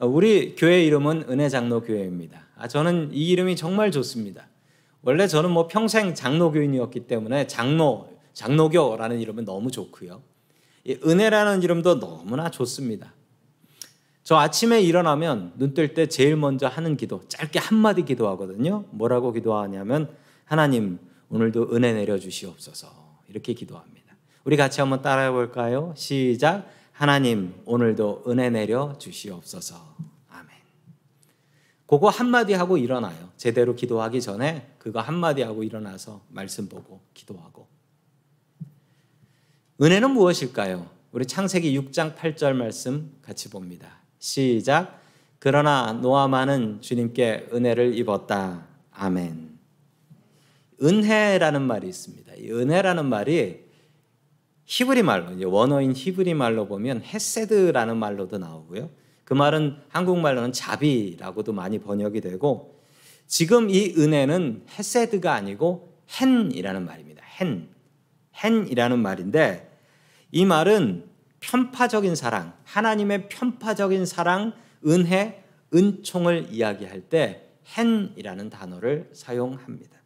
우리 0.00 0.56
교회 0.56 0.84
이름은 0.84 1.26
은혜 1.28 1.48
장로 1.48 1.82
교회입니다. 1.82 2.44
아, 2.56 2.66
저는 2.66 3.10
이 3.12 3.28
이름이 3.28 3.54
정말 3.54 3.92
좋습니다. 3.92 4.48
원래 5.02 5.28
저는 5.28 5.52
뭐 5.52 5.68
평생 5.68 6.12
장로교인이었기 6.12 7.06
때문에 7.06 7.46
장로 7.46 8.08
장로교라는 8.32 9.20
이름은 9.20 9.44
너무 9.44 9.70
좋고요. 9.70 10.22
은혜라는 10.88 11.62
이름도 11.62 12.00
너무나 12.00 12.50
좋습니다. 12.50 13.14
저 14.24 14.34
아침에 14.34 14.80
일어나면 14.80 15.52
눈 15.56 15.72
뜰 15.72 15.94
때 15.94 16.08
제일 16.08 16.34
먼저 16.34 16.66
하는 16.66 16.96
기도, 16.96 17.22
짧게 17.28 17.60
한 17.60 17.78
마디 17.78 18.04
기도하거든요. 18.04 18.86
뭐라고 18.90 19.30
기도하냐면, 19.30 20.10
하나님, 20.44 20.98
오늘도 21.28 21.74
은혜 21.74 21.92
내려 21.92 22.18
주시옵소서. 22.18 22.88
이렇게 23.28 23.52
기도합니다. 23.52 24.16
우리 24.44 24.56
같이 24.56 24.80
한번 24.80 25.02
따라해 25.02 25.30
볼까요? 25.30 25.92
시작. 25.96 26.68
하나님, 26.92 27.54
오늘도 27.66 28.24
은혜 28.28 28.48
내려 28.48 28.96
주시옵소서. 28.98 29.96
아멘. 30.30 30.48
그거 31.86 32.08
한마디 32.08 32.54
하고 32.54 32.78
일어나요. 32.78 33.30
제대로 33.36 33.74
기도하기 33.74 34.20
전에 34.20 34.74
그거 34.78 35.00
한마디 35.00 35.42
하고 35.42 35.62
일어나서 35.62 36.22
말씀 36.30 36.68
보고 36.68 37.00
기도하고. 37.12 37.66
은혜는 39.82 40.10
무엇일까요? 40.12 40.88
우리 41.12 41.26
창세기 41.26 41.78
6장 41.78 42.14
8절 42.14 42.54
말씀 42.54 43.12
같이 43.20 43.50
봅니다. 43.50 43.98
시작. 44.18 45.00
그러나 45.38 45.92
노아만은 45.92 46.80
주님께 46.80 47.48
은혜를 47.52 47.96
입었다. 47.98 48.66
아멘. 48.92 49.55
은혜라는 50.82 51.62
말이 51.62 51.88
있습니다. 51.88 52.34
이 52.34 52.50
은혜라는 52.50 53.06
말이 53.06 53.64
히브리 54.64 55.02
말로 55.02 55.50
원어인 55.50 55.92
히브리 55.94 56.34
말로 56.34 56.66
보면 56.66 57.02
헤세드라는 57.02 57.96
말로도 57.96 58.38
나오고요. 58.38 58.90
그 59.24 59.34
말은 59.34 59.76
한국말로는 59.88 60.52
자비라고도 60.52 61.52
많이 61.52 61.78
번역이 61.78 62.20
되고 62.20 62.80
지금 63.26 63.70
이 63.70 63.94
은혜는 63.96 64.66
헤세드가 64.70 65.34
아니고 65.34 65.96
헨이라는 66.20 66.84
말입니다. 66.84 67.22
헨. 67.40 67.68
헨이라는 68.42 68.98
말인데 68.98 69.70
이 70.30 70.44
말은 70.44 71.04
편파적인 71.40 72.14
사랑, 72.14 72.54
하나님의 72.64 73.28
편파적인 73.28 74.06
사랑, 74.06 74.52
은혜, 74.86 75.42
은총을 75.74 76.48
이야기할 76.50 77.02
때 77.02 77.48
헨이라는 77.76 78.50
단어를 78.50 79.10
사용합니다. 79.12 79.96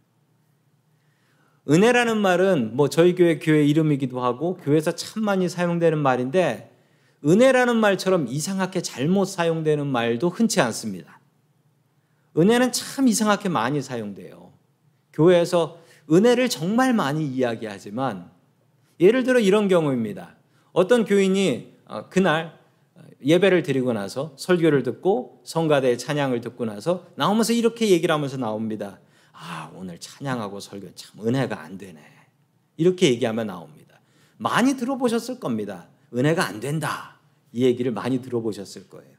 은혜라는 1.68 2.18
말은 2.18 2.77
뭐 2.77 2.88
저희 2.88 3.14
교회 3.14 3.38
교회 3.38 3.64
이름이기도 3.64 4.20
하고 4.23 4.57
교회에서 4.57 4.92
참 4.92 5.25
많이 5.25 5.49
사용되는 5.49 5.99
말인데 5.99 6.70
은혜라는 7.25 7.77
말처럼 7.77 8.27
이상하게 8.29 8.81
잘못 8.81 9.27
사용되는 9.27 9.87
말도 9.87 10.31
흔치 10.31 10.61
않습니다. 10.61 11.20
은혜는 12.37 12.73
참 12.73 13.09
이상하게 13.09 13.49
많이 13.49 13.83
사용돼요. 13.83 14.53
교회에서 15.12 15.79
은혜를 16.11 16.49
정말 16.49 16.94
많이 16.94 17.27
이야기하지만 17.27 18.31
예를 18.99 19.25
들어 19.25 19.38
이런 19.38 19.68
경우입니다. 19.68 20.37
어떤 20.73 21.05
교인이 21.05 21.75
어, 21.87 22.09
그날 22.09 22.59
예배를 23.25 23.62
드리고 23.62 23.92
나서 23.92 24.33
설교를 24.37 24.83
듣고 24.83 25.40
성가대 25.44 25.96
찬양을 25.96 26.40
듣고 26.40 26.64
나서 26.64 27.07
나오면서 27.16 27.53
이렇게 27.53 27.90
얘기를 27.90 28.14
하면서 28.14 28.37
나옵니다. 28.37 28.99
아, 29.42 29.70
오늘 29.74 29.98
찬양하고 29.98 30.61
설교 30.61 30.94
참 30.94 31.26
은혜가 31.26 31.61
안 31.62 31.79
되네. 31.79 31.98
이렇게 32.76 33.09
얘기하면 33.09 33.46
나옵니다. 33.46 33.98
많이 34.37 34.76
들어보셨을 34.76 35.40
겁니다. 35.40 35.88
은혜가 36.14 36.46
안 36.46 36.61
된다. 36.61 37.18
이 37.53 37.64
얘기를 37.64 37.90
많이 37.90 38.20
들어보셨을 38.20 38.88
거예요. 38.88 39.11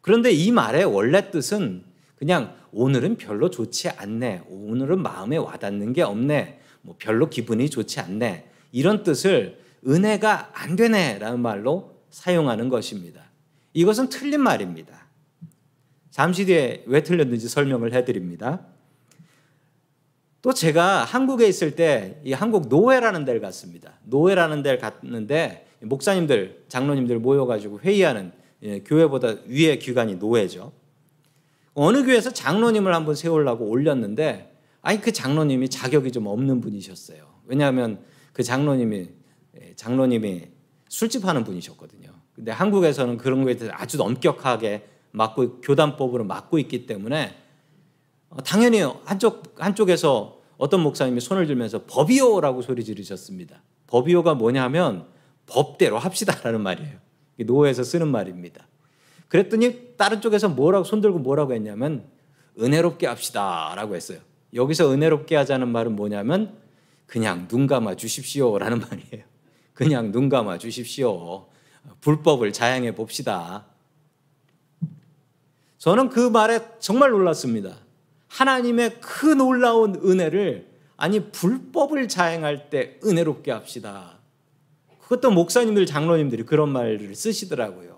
그런데 0.00 0.30
이 0.30 0.52
말의 0.52 0.84
원래 0.84 1.30
뜻은 1.32 1.84
그냥 2.14 2.54
오늘은 2.70 3.16
별로 3.16 3.50
좋지 3.50 3.88
않네. 3.88 4.44
오늘은 4.48 5.02
마음에 5.02 5.36
와닿는 5.36 5.92
게 5.94 6.02
없네. 6.02 6.60
뭐 6.82 6.94
별로 6.98 7.28
기분이 7.28 7.68
좋지 7.68 8.00
않네. 8.00 8.48
이런 8.70 9.02
뜻을 9.02 9.58
은혜가 9.86 10.52
안 10.54 10.76
되네라는 10.76 11.40
말로 11.40 11.96
사용하는 12.10 12.68
것입니다. 12.68 13.22
이것은 13.72 14.10
틀린 14.10 14.40
말입니다. 14.40 15.06
잠시 16.10 16.46
뒤에 16.46 16.84
왜 16.86 17.02
틀렸는지 17.02 17.48
설명을 17.48 17.92
해드립니다. 17.92 18.66
또 20.44 20.52
제가 20.52 21.04
한국에 21.04 21.48
있을 21.48 21.74
때 21.74 22.20
이 22.22 22.34
한국 22.34 22.68
노회라는 22.68 23.24
데를 23.24 23.40
갔습니다. 23.40 23.94
노회라는 24.02 24.62
데를 24.62 24.78
갔는데 24.78 25.66
목사님들, 25.80 26.64
장로님들 26.68 27.18
모여가지고 27.18 27.80
회의하는 27.80 28.30
예, 28.62 28.80
교회보다 28.80 29.36
위의 29.46 29.78
기관이 29.78 30.16
노회죠. 30.16 30.72
어느 31.72 32.04
교회에서 32.04 32.30
장로님을 32.34 32.94
한번 32.94 33.14
세우려고 33.14 33.64
올렸는데 33.64 34.54
아니 34.82 35.00
그 35.00 35.12
장로님이 35.12 35.70
자격이 35.70 36.12
좀 36.12 36.26
없는 36.26 36.60
분이셨어요. 36.60 37.24
왜냐하면 37.46 38.00
그 38.34 38.42
장로님이 38.42 39.08
예, 39.58 39.72
장로님이 39.76 40.42
술집 40.90 41.24
하는 41.24 41.44
분이셨거든요. 41.44 42.10
근데 42.34 42.52
한국에서는 42.52 43.16
그런 43.16 43.44
거에 43.44 43.56
대해서 43.56 43.74
아주 43.78 43.96
엄격하게 44.02 44.88
막고 45.12 45.62
교단법으로 45.62 46.24
막고 46.24 46.58
있기 46.58 46.84
때문에 46.84 47.28
어, 47.28 47.43
당연히 48.42 48.80
한쪽 49.04 49.54
한쪽에서 49.58 50.40
어떤 50.56 50.80
목사님이 50.80 51.20
손을 51.20 51.46
들면서 51.46 51.84
법이요라고 51.86 52.62
소리 52.62 52.84
지르셨습니다. 52.84 53.62
법이요가 53.86 54.34
뭐냐면 54.34 55.06
법대로 55.46 55.98
합시다라는 55.98 56.60
말이에요. 56.60 56.98
노예에서 57.38 57.84
쓰는 57.84 58.08
말입니다. 58.08 58.66
그랬더니 59.28 59.96
다른 59.96 60.20
쪽에서 60.20 60.48
뭐라고 60.48 60.84
손 60.84 61.00
들고 61.00 61.18
뭐라고 61.18 61.54
했냐면 61.54 62.04
은혜롭게 62.60 63.06
합시다라고 63.06 63.96
했어요. 63.96 64.20
여기서 64.54 64.92
은혜롭게 64.92 65.34
하자는 65.36 65.68
말은 65.68 65.96
뭐냐면 65.96 66.56
그냥 67.06 67.48
눈 67.48 67.66
감아 67.66 67.96
주십시오라는 67.96 68.78
말이에요. 68.90 69.24
그냥 69.72 70.12
눈 70.12 70.28
감아 70.28 70.58
주십시오. 70.58 71.46
불법을 72.00 72.52
자양해 72.52 72.94
봅시다. 72.94 73.66
저는 75.78 76.08
그 76.08 76.20
말에 76.20 76.60
정말 76.78 77.10
놀랐습니다. 77.10 77.83
하나님의 78.34 79.00
그 79.00 79.26
놀라운 79.26 79.94
은혜를 79.94 80.66
아니 80.96 81.30
불법을 81.30 82.08
자행할 82.08 82.68
때 82.68 82.98
은혜롭게 83.04 83.52
합시다. 83.52 84.18
그것도 85.00 85.30
목사님들 85.30 85.86
장로님들이 85.86 86.44
그런 86.44 86.70
말을 86.70 87.14
쓰시더라고요. 87.14 87.94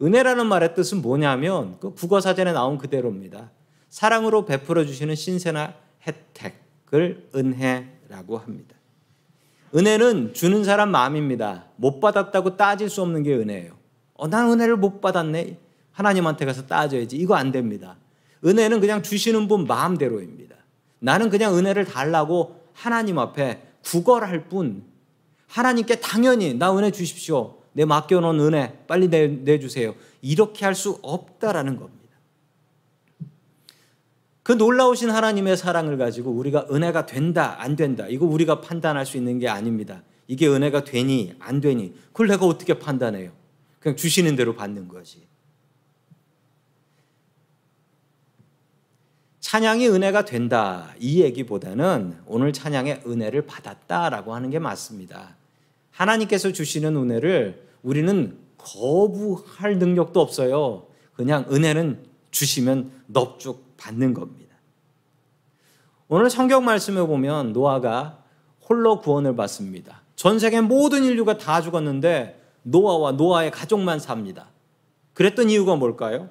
은혜라는 0.00 0.46
말의 0.46 0.74
뜻은 0.74 1.02
뭐냐면 1.02 1.78
그 1.80 1.94
국어 1.94 2.20
사전에 2.20 2.52
나온 2.52 2.78
그대로입니다. 2.78 3.50
사랑으로 3.88 4.44
베풀어 4.44 4.84
주시는 4.84 5.14
신세나 5.14 5.74
혜택을 6.06 7.30
은혜라고 7.34 8.38
합니다. 8.38 8.76
은혜는 9.74 10.34
주는 10.34 10.62
사람 10.62 10.90
마음입니다. 10.90 11.66
못 11.76 11.98
받았다고 11.98 12.56
따질 12.56 12.90
수 12.90 13.02
없는 13.02 13.24
게 13.24 13.34
은혜예요. 13.34 13.72
어, 14.14 14.28
난 14.28 14.50
은혜를 14.50 14.76
못 14.76 15.00
받았네. 15.00 15.58
하나님한테 15.92 16.44
가서 16.44 16.66
따져야지. 16.66 17.16
이거 17.16 17.34
안 17.34 17.50
됩니다. 17.50 17.96
은혜는 18.46 18.80
그냥 18.80 19.02
주시는 19.02 19.48
분 19.48 19.66
마음대로입니다. 19.66 20.56
나는 21.00 21.30
그냥 21.30 21.56
은혜를 21.56 21.84
달라고 21.84 22.60
하나님 22.72 23.18
앞에 23.18 23.62
구걸할 23.84 24.48
뿐 24.48 24.84
하나님께 25.48 25.96
당연히 26.00 26.54
나 26.54 26.76
은혜 26.76 26.90
주십시오. 26.90 27.58
내 27.72 27.84
맡겨놓은 27.84 28.40
은혜 28.40 28.78
빨리 28.86 29.08
내, 29.08 29.26
내주세요. 29.28 29.94
이렇게 30.22 30.64
할 30.64 30.74
수 30.74 30.98
없다라는 31.02 31.76
겁니다. 31.76 31.96
그 34.42 34.52
놀라우신 34.52 35.10
하나님의 35.10 35.56
사랑을 35.56 35.98
가지고 35.98 36.30
우리가 36.30 36.68
은혜가 36.70 37.06
된다, 37.06 37.56
안 37.58 37.74
된다. 37.74 38.06
이거 38.08 38.26
우리가 38.26 38.60
판단할 38.60 39.04
수 39.04 39.16
있는 39.16 39.40
게 39.40 39.48
아닙니다. 39.48 40.02
이게 40.28 40.46
은혜가 40.46 40.84
되니, 40.84 41.34
안 41.40 41.60
되니. 41.60 41.94
그걸 42.12 42.28
내가 42.28 42.46
어떻게 42.46 42.78
판단해요? 42.78 43.32
그냥 43.80 43.96
주시는 43.96 44.36
대로 44.36 44.54
받는 44.54 44.86
거지. 44.88 45.25
찬양이 49.56 49.88
은혜가 49.88 50.26
된다. 50.26 50.94
이 51.00 51.22
얘기보다는 51.22 52.14
오늘 52.26 52.52
찬양의 52.52 53.04
은혜를 53.06 53.46
받았다라고 53.46 54.34
하는 54.34 54.50
게 54.50 54.58
맞습니다. 54.58 55.34
하나님께서 55.92 56.52
주시는 56.52 56.94
은혜를 56.94 57.66
우리는 57.82 58.36
거부할 58.58 59.78
능력도 59.78 60.20
없어요. 60.20 60.88
그냥 61.14 61.46
은혜는 61.50 62.04
주시면 62.32 62.90
넙죽 63.06 63.78
받는 63.78 64.12
겁니다. 64.12 64.54
오늘 66.08 66.28
성경 66.28 66.62
말씀에 66.66 67.00
보면 67.06 67.54
노아가 67.54 68.22
홀로 68.68 69.00
구원을 69.00 69.36
받습니다. 69.36 70.02
전 70.16 70.38
세계 70.38 70.60
모든 70.60 71.02
인류가 71.02 71.38
다 71.38 71.62
죽었는데 71.62 72.38
노아와 72.62 73.12
노아의 73.12 73.52
가족만 73.52 74.00
삽니다. 74.00 74.48
그랬던 75.14 75.48
이유가 75.48 75.76
뭘까요? 75.76 76.28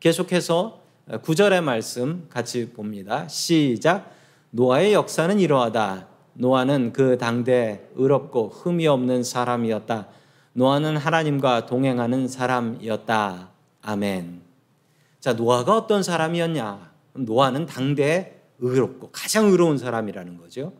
계속해서 0.00 0.85
구절의 1.22 1.60
말씀 1.60 2.26
같이 2.28 2.70
봅니다. 2.70 3.28
시작. 3.28 4.10
노아의 4.50 4.92
역사는 4.92 5.38
이러하다. 5.38 6.08
노아는 6.34 6.92
그 6.92 7.16
당대 7.16 7.88
의롭고 7.94 8.48
흠이 8.48 8.88
없는 8.88 9.22
사람이었다. 9.22 10.08
노아는 10.54 10.96
하나님과 10.96 11.66
동행하는 11.66 12.26
사람이었다. 12.26 13.50
아멘. 13.82 14.40
자, 15.20 15.34
노아가 15.34 15.76
어떤 15.76 16.02
사람이었냐? 16.02 16.90
노아는 17.12 17.66
당대 17.66 18.40
의롭고 18.58 19.10
가장 19.12 19.46
의로운 19.46 19.78
사람이라는 19.78 20.38
거죠. 20.38 20.72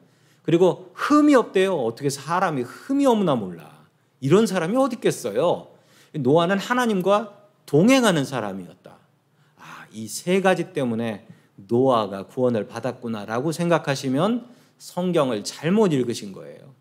그리고 0.43 0.91
흠이 0.95 1.37
없대요. 1.37 1.77
어떻게 1.77 2.11
사람이 2.11 2.63
흠이 2.63 3.07
없나 3.07 3.37
몰라. 3.37 3.71
이런 4.21 4.49
사람이 4.49 4.77
어디 4.77 4.97
있겠어요? 4.97 5.69
노아는 6.15 6.59
하나님과 6.59 7.33
동행하는 7.65 8.25
사람이었다. 8.25 8.96
아, 9.97 9.99
이세 9.99 10.43
가지 10.43 10.75
때문에 10.75 11.27
노아가 11.57 12.27
구원을 12.27 12.69
받았구나라고 12.69 13.53
생각하시면 13.53 14.47
성경을 14.77 15.43
잘못 15.43 15.95
읽으신 15.95 16.33
거예요. 16.33 16.75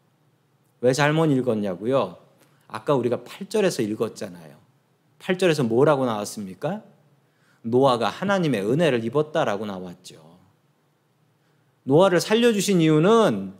왜 0.81 0.91
잘못 0.91 1.27
읽었냐고요? 1.27 2.17
아까 2.67 2.93
우리가 2.93 3.19
8절에서 3.19 3.89
읽었잖아요. 3.89 4.55
8절에서 5.19 5.65
뭐라고 5.65 6.05
나왔습니까? 6.05 6.83
노아가 7.61 8.09
하나님의 8.09 8.69
은혜를 8.69 9.05
입었다라고 9.05 9.65
나왔죠. 9.65 10.37
노아를 11.83 12.19
살려주신 12.19 12.81
이유는 12.81 13.53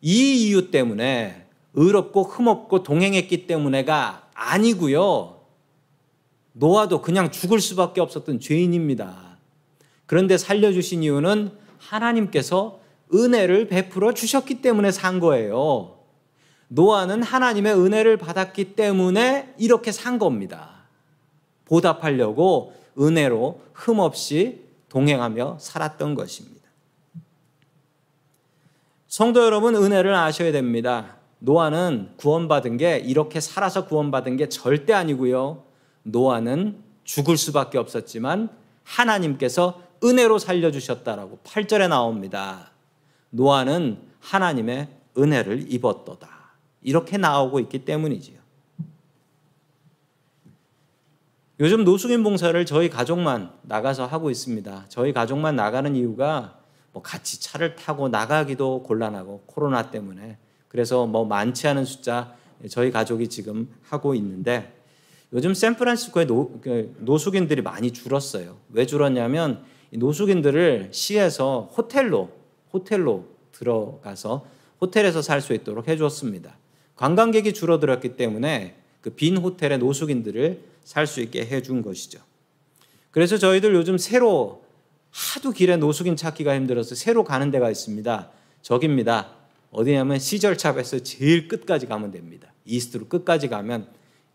이 0.00 0.46
이유 0.46 0.70
때문에 0.70 1.46
의롭고 1.74 2.24
흠없고 2.24 2.82
동행했기 2.82 3.46
때문에가 3.46 4.28
아니고요. 4.34 5.33
노아도 6.56 7.02
그냥 7.02 7.30
죽을 7.30 7.60
수밖에 7.60 8.00
없었던 8.00 8.40
죄인입니다. 8.40 9.38
그런데 10.06 10.38
살려주신 10.38 11.02
이유는 11.02 11.50
하나님께서 11.78 12.80
은혜를 13.12 13.68
베풀어 13.68 14.14
주셨기 14.14 14.62
때문에 14.62 14.92
산 14.92 15.18
거예요. 15.18 15.98
노아는 16.68 17.22
하나님의 17.22 17.74
은혜를 17.74 18.16
받았기 18.16 18.74
때문에 18.74 19.54
이렇게 19.58 19.92
산 19.92 20.18
겁니다. 20.18 20.84
보답하려고 21.64 22.72
은혜로 22.98 23.60
흠없이 23.72 24.62
동행하며 24.88 25.58
살았던 25.60 26.14
것입니다. 26.14 26.54
성도 29.08 29.44
여러분, 29.44 29.74
은혜를 29.74 30.14
아셔야 30.14 30.52
됩니다. 30.52 31.16
노아는 31.40 32.12
구원받은 32.16 32.76
게 32.76 32.98
이렇게 32.98 33.40
살아서 33.40 33.86
구원받은 33.86 34.36
게 34.36 34.48
절대 34.48 34.92
아니고요. 34.92 35.63
노아는 36.04 36.82
죽을 37.04 37.36
수밖에 37.36 37.78
없었지만 37.78 38.48
하나님께서 38.84 39.82
은혜로 40.02 40.38
살려주셨다라고 40.38 41.40
8절에 41.44 41.88
나옵니다. 41.88 42.70
노아는 43.30 43.98
하나님의 44.20 44.88
은혜를 45.16 45.72
입었도다. 45.72 46.28
이렇게 46.82 47.16
나오고 47.16 47.60
있기 47.60 47.84
때문이지요. 47.84 48.38
요즘 51.60 51.84
노숙인 51.84 52.22
봉사를 52.22 52.66
저희 52.66 52.90
가족만 52.90 53.52
나가서 53.62 54.06
하고 54.06 54.30
있습니다. 54.30 54.86
저희 54.88 55.12
가족만 55.12 55.56
나가는 55.56 55.94
이유가 55.94 56.58
뭐 56.92 57.02
같이 57.02 57.40
차를 57.40 57.76
타고 57.76 58.08
나가기도 58.08 58.82
곤란하고 58.82 59.44
코로나 59.46 59.90
때문에 59.90 60.38
그래서 60.68 61.06
뭐 61.06 61.24
많지 61.24 61.68
않은 61.68 61.84
숫자 61.84 62.34
저희 62.68 62.90
가족이 62.90 63.28
지금 63.28 63.72
하고 63.88 64.14
있는데 64.14 64.83
요즘 65.34 65.52
샌프란시스코에 65.52 66.26
노, 66.26 66.60
그 66.60 66.94
노숙인들이 67.00 67.60
많이 67.62 67.90
줄었어요. 67.90 68.56
왜 68.70 68.86
줄었냐면 68.86 69.64
노숙인들을 69.92 70.90
시에서 70.92 71.70
호텔로 71.76 72.30
호텔로 72.72 73.28
들어가서 73.52 74.46
호텔에서 74.80 75.22
살 75.22 75.40
수 75.40 75.52
있도록 75.54 75.88
해주었습니다. 75.88 76.56
관광객이 76.96 77.52
줄어들었기 77.52 78.16
때문에 78.16 78.76
그 79.00 79.10
빈 79.10 79.36
호텔에 79.36 79.76
노숙인들을 79.76 80.60
살 80.84 81.06
수 81.06 81.20
있게 81.20 81.44
해준 81.46 81.82
것이죠. 81.82 82.20
그래서 83.10 83.36
저희들 83.38 83.74
요즘 83.74 83.98
새로 83.98 84.64
하도 85.10 85.50
길에 85.50 85.76
노숙인 85.76 86.16
찾기가 86.16 86.54
힘들어서 86.54 86.94
새로 86.94 87.24
가는 87.24 87.50
데가 87.50 87.70
있습니다. 87.70 88.30
저깁니다. 88.62 89.30
어디냐면 89.70 90.18
시절찹에서 90.18 91.00
제일 91.00 91.48
끝까지 91.48 91.86
가면 91.86 92.12
됩니다. 92.12 92.52
이스트로 92.64 93.08
끝까지 93.08 93.48
가면 93.48 93.86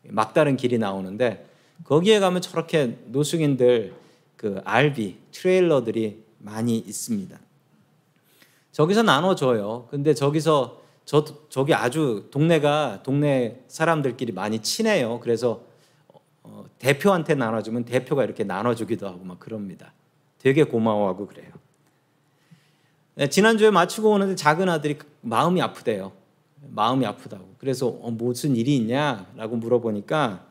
막다른 0.04 0.58
길이 0.58 0.78
나오는데 0.78 1.46
거기에 1.84 2.20
가면 2.20 2.42
저렇게 2.42 2.98
노숙인들 3.06 3.94
그 4.36 4.62
RV 4.64 5.18
트레일러들이 5.32 6.24
많이 6.40 6.78
있습니다. 6.78 7.38
저기서 8.72 9.04
나눠줘요. 9.04 9.88
근데 9.90 10.14
저기서 10.14 10.82
저 11.06 11.26
저기 11.50 11.74
아주 11.74 12.28
동네가 12.32 13.02
동네 13.04 13.64
사람들끼리 13.68 14.32
많이 14.32 14.60
친해요. 14.60 15.20
그래서 15.20 15.64
어, 16.44 16.66
대표한테 16.78 17.36
나눠주면 17.36 17.84
대표가 17.86 18.24
이렇게 18.24 18.44
나눠주기도 18.44 19.08
하고 19.08 19.24
막 19.24 19.40
그럽니다. 19.40 19.92
되게 20.38 20.64
고마워하고 20.64 21.28
그래요. 21.28 21.52
네, 23.16 23.28
지난주에 23.28 23.70
마치고 23.72 24.12
오는데 24.12 24.36
작은 24.36 24.70
아들이 24.70 24.98
마음이 25.22 25.62
아프대요. 25.62 26.14
마음이 26.62 27.06
아프다고. 27.06 27.56
그래서 27.58 27.88
어, 27.88 28.12
무슨 28.12 28.56
일이 28.56 28.76
있냐라고 28.76 29.56
물어보니까 29.58 30.46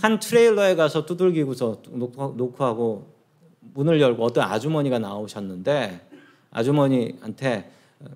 한 0.00 0.18
트레일러에 0.18 0.74
가서 0.74 1.06
두들기고서 1.06 1.82
놓고, 1.90 2.34
놓고 2.36 2.64
하고 2.64 3.14
문을 3.60 4.00
열고 4.00 4.24
어떤 4.24 4.44
아주머니가 4.44 4.98
나오셨는데 4.98 6.08
아주머니한테 6.50 7.70
어, 8.00 8.06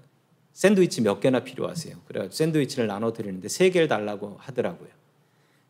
샌드위치 0.52 1.02
몇 1.02 1.20
개나 1.20 1.44
필요하세요. 1.44 1.96
그래 2.06 2.28
샌드위치를 2.30 2.86
나눠 2.86 3.12
드리는데 3.12 3.48
세 3.48 3.70
개를 3.70 3.88
달라고 3.88 4.36
하더라고요. 4.38 4.88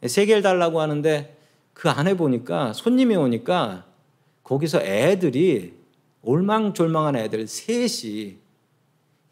세 0.07 0.27
개를 0.27 0.43
달라고 0.43 0.81
하는데 0.81 1.37
그 1.75 1.89
안에 1.89 2.15
보니까 2.17 2.73
손님이 2.73 3.17
오니까 3.17 3.87
거기서 4.43 4.81
애들이 4.81 5.75
올망졸망한 6.23 7.17
애들 7.17 7.47
셋이 7.47 8.39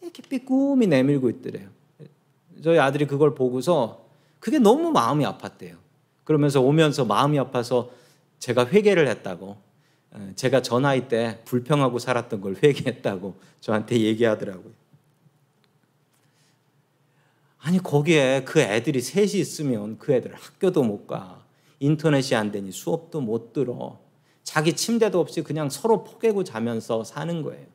이렇게 0.06 0.22
삐꾸미 0.22 0.86
내밀고 0.86 1.28
있더래요. 1.30 1.68
저희 2.62 2.78
아들이 2.78 3.06
그걸 3.06 3.34
보고서 3.34 4.06
그게 4.38 4.58
너무 4.58 4.90
마음이 4.90 5.24
아팠대요. 5.24 5.76
그러면서 6.24 6.60
오면서 6.60 7.04
마음이 7.04 7.38
아파서 7.38 7.90
제가 8.38 8.66
회개를 8.66 9.08
했다고 9.08 9.56
제가 10.34 10.62
저 10.62 10.78
나이 10.80 11.08
때 11.08 11.40
불평하고 11.44 11.98
살았던 11.98 12.40
걸 12.40 12.56
회개했다고 12.62 13.34
저한테 13.60 14.00
얘기하더라고요. 14.00 14.72
아니 17.58 17.78
거기에 17.78 18.44
그 18.44 18.60
애들이 18.60 19.00
셋이 19.00 19.32
있으면 19.32 19.98
그 19.98 20.12
애들 20.12 20.32
학교도 20.34 20.84
못 20.84 21.06
가. 21.06 21.44
인터넷이 21.80 22.34
안 22.36 22.52
되니 22.52 22.70
수업도 22.72 23.20
못 23.20 23.52
들어. 23.52 23.98
자기 24.44 24.72
침대도 24.72 25.18
없이 25.20 25.42
그냥 25.42 25.68
서로 25.68 26.04
포개고 26.04 26.44
자면서 26.44 27.04
사는 27.04 27.42
거예요. 27.42 27.66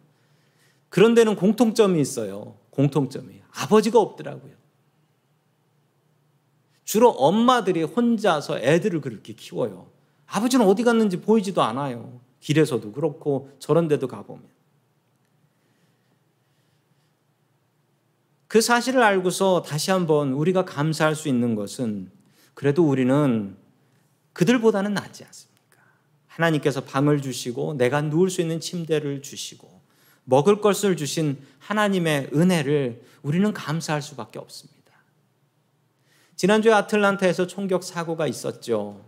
그런 0.92 1.14
데는 1.14 1.38
공통점이 1.38 2.02
있어요. 2.02 2.58
공통점이. 2.70 3.42
아버지가 3.54 3.98
없더라고요. 3.98 4.52
주로 6.84 7.12
엄마들이 7.12 7.84
혼자서 7.84 8.60
애들을 8.60 9.00
그렇게 9.00 9.32
키워요. 9.32 9.90
아버지는 10.26 10.66
어디 10.66 10.84
갔는지 10.84 11.22
보이지도 11.22 11.62
않아요. 11.62 12.20
길에서도 12.42 12.92
그렇고 12.92 13.50
저런 13.58 13.88
데도 13.88 14.10
가보면. 14.10 14.44
그 18.50 18.60
사실을 18.60 19.02
알고서 19.02 19.62
다시 19.62 19.92
한번 19.92 20.34
우리가 20.34 20.66
감사할 20.66 21.16
수 21.16 21.30
있는 21.30 21.56
것은 21.56 22.12
그래도 22.54 22.86
우리는 22.86 23.56
그들보다는 24.34 24.94
낫지 24.94 25.24
않습니까? 25.24 25.80
하나님께서 26.28 26.82
방을 26.82 27.22
주시고 27.22 27.76
내가 27.76 28.02
누울 28.02 28.30
수 28.30 28.42
있는 28.42 28.60
침대를 28.60 29.22
주시고 29.22 29.81
먹을 30.24 30.62
것을 30.62 30.96
주신 30.98 31.38
하나님의 31.60 32.30
은혜를 32.34 33.02
우리는 33.22 33.54
감사할 33.54 34.02
수밖에 34.02 34.40
없습니다. 34.40 34.82
지난주에 36.36 36.74
아틀란타에서 36.74 37.48
총격 37.48 37.84
사고가 37.84 38.28
있었죠. 38.28 39.06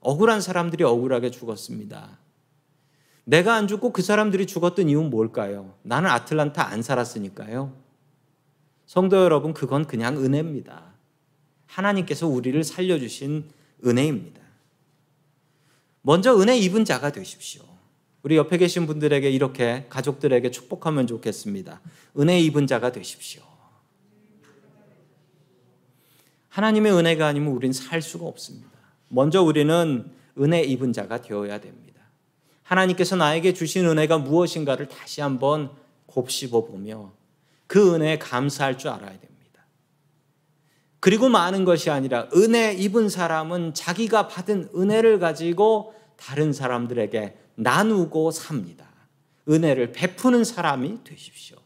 억울한 0.00 0.40
사람들이 0.40 0.84
억울하게 0.84 1.30
죽었습니다. 1.30 2.18
내가 3.24 3.54
안 3.54 3.68
죽고 3.68 3.92
그 3.92 4.02
사람들이 4.02 4.46
죽었던 4.46 4.88
이유는 4.88 5.10
뭘까요? 5.10 5.74
나는 5.82 6.10
아틀란타 6.10 6.66
안 6.66 6.82
살았으니까요. 6.82 7.74
성도 8.86 9.16
여러분, 9.16 9.54
그건 9.54 9.86
그냥 9.86 10.18
은혜입니다. 10.22 10.92
하나님께서 11.66 12.26
우리를 12.26 12.62
살려주신 12.62 13.50
은혜입니다. 13.86 14.40
먼저 16.02 16.38
은혜 16.38 16.58
입은 16.58 16.84
자가 16.84 17.10
되십시오. 17.12 17.73
우리 18.24 18.38
옆에 18.38 18.56
계신 18.56 18.86
분들에게 18.86 19.30
이렇게 19.30 19.84
가족들에게 19.90 20.50
축복하면 20.50 21.06
좋겠습니다. 21.06 21.82
은혜 22.18 22.40
입은 22.40 22.66
자가 22.66 22.90
되십시오. 22.90 23.42
하나님의 26.48 26.92
은혜가 26.92 27.26
아니면 27.26 27.52
우리는 27.52 27.74
살 27.74 28.00
수가 28.00 28.24
없습니다. 28.24 28.70
먼저 29.08 29.42
우리는 29.42 30.10
은혜 30.38 30.62
입은 30.62 30.94
자가 30.94 31.20
되어야 31.20 31.60
됩니다. 31.60 32.00
하나님께서 32.62 33.14
나에게 33.14 33.52
주신 33.52 33.84
은혜가 33.84 34.16
무엇인가를 34.16 34.88
다시 34.88 35.20
한번 35.20 35.70
곱씹어 36.06 36.64
보며 36.64 37.12
그 37.66 37.94
은혜에 37.94 38.18
감사할 38.18 38.78
줄 38.78 38.88
알아야 38.88 39.10
됩니다. 39.10 39.66
그리고 40.98 41.28
많은 41.28 41.66
것이 41.66 41.90
아니라 41.90 42.28
은혜 42.34 42.72
입은 42.72 43.10
사람은 43.10 43.74
자기가 43.74 44.28
받은 44.28 44.70
은혜를 44.74 45.18
가지고 45.18 45.92
다른 46.16 46.52
사람들에게 46.52 47.36
나누고 47.56 48.30
삽니다. 48.30 48.88
은혜를 49.48 49.92
베푸는 49.92 50.44
사람이 50.44 51.04
되십시오. 51.04 51.56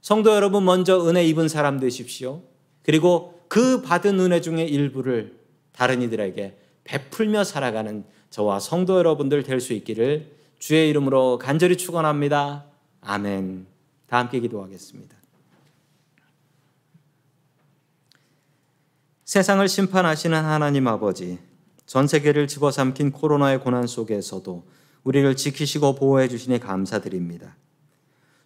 성도 0.00 0.34
여러분, 0.34 0.64
먼저 0.64 1.08
은혜 1.08 1.24
입은 1.24 1.48
사람 1.48 1.78
되십시오. 1.80 2.42
그리고 2.82 3.40
그 3.48 3.82
받은 3.82 4.18
은혜 4.20 4.40
중에 4.40 4.64
일부를 4.64 5.38
다른 5.72 6.02
이들에게 6.02 6.58
베풀며 6.84 7.44
살아가는 7.44 8.04
저와 8.30 8.60
성도 8.60 8.98
여러분들 8.98 9.42
될 9.42 9.60
수 9.60 9.72
있기를 9.72 10.36
주의 10.58 10.88
이름으로 10.88 11.38
간절히 11.38 11.76
축원합니다. 11.76 12.64
아멘. 13.00 13.66
다 14.06 14.18
함께 14.18 14.40
기도하겠습니다. 14.40 15.16
세상을 19.24 19.66
심판하시는 19.66 20.44
하나님 20.44 20.86
아버지, 20.88 21.38
전 21.92 22.06
세계를 22.06 22.48
집어삼킨 22.48 23.12
코로나의 23.12 23.60
고난 23.60 23.86
속에서도 23.86 24.66
우리를 25.04 25.36
지키시고 25.36 25.94
보호해 25.94 26.26
주시니 26.26 26.58
감사드립니다. 26.58 27.58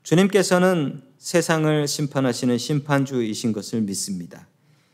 주님께서는 0.02 1.04
세상을 1.18 1.87
심판하시는 1.87 2.59
심판주이신 2.59 3.52
것을 3.52 3.82
믿습니다. 3.82 4.48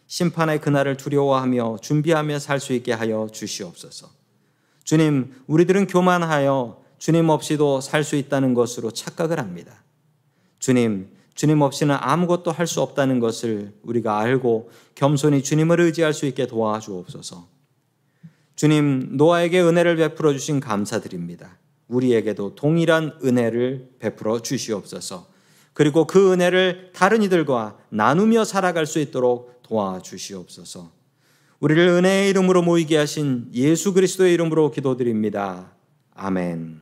심판의 0.07 0.61
그날을 0.61 0.99
두려워하며 0.99 1.79
준비하며 1.81 2.41
살 2.41 2.61
수 2.61 2.75
있게 2.75 2.93
하여 2.93 3.27
주시옵소서. 3.33 4.11
주님, 4.85 5.33
우리들은 5.47 5.87
교만하여 5.87 6.83
주님 6.99 7.31
없이도 7.31 7.81
살 7.81 8.05
수 8.05 8.17
있다는 8.17 8.53
것으로 8.53 8.91
착각을 8.91 9.39
합니다. 9.39 9.83
주님, 10.59 11.09
주님 11.35 11.63
없이는 11.63 11.97
아무것도 11.99 12.53
할 12.53 12.67
수 12.67 12.83
없다는 12.83 13.19
것을 13.19 13.73
우리가 13.83 14.19
알고 14.19 14.69
겸손히 14.95 15.43
주님을 15.43 15.81
의지할 15.81 16.13
수 16.13 16.27
있게 16.27 16.47
도와주옵소서. 16.47 17.62
주님, 18.55 19.17
노아에게 19.17 19.61
은혜를 19.61 19.97
베풀어 19.97 20.33
주신 20.33 20.61
감사드립니다. 20.61 21.59
우리에게도 21.89 22.55
동일한 22.55 23.13
은혜를 23.25 23.91
베풀어 23.99 24.41
주시옵소서. 24.41 25.31
그리고 25.73 26.07
그 26.07 26.33
은혜를 26.33 26.91
다른 26.95 27.23
이들과 27.23 27.79
나누며 27.89 28.45
살아갈 28.45 28.87
수 28.87 28.99
있도록 28.99 29.63
도와주시옵소서. 29.63 30.93
우리를 31.61 31.83
은혜의 31.89 32.31
이름으로 32.31 32.63
모이게 32.63 32.97
하신 32.97 33.51
예수 33.55 33.95
그리스도의 33.95 34.35
이름으로 34.35 34.71
기도드립니다. 34.71 35.73
아멘. 36.15 36.82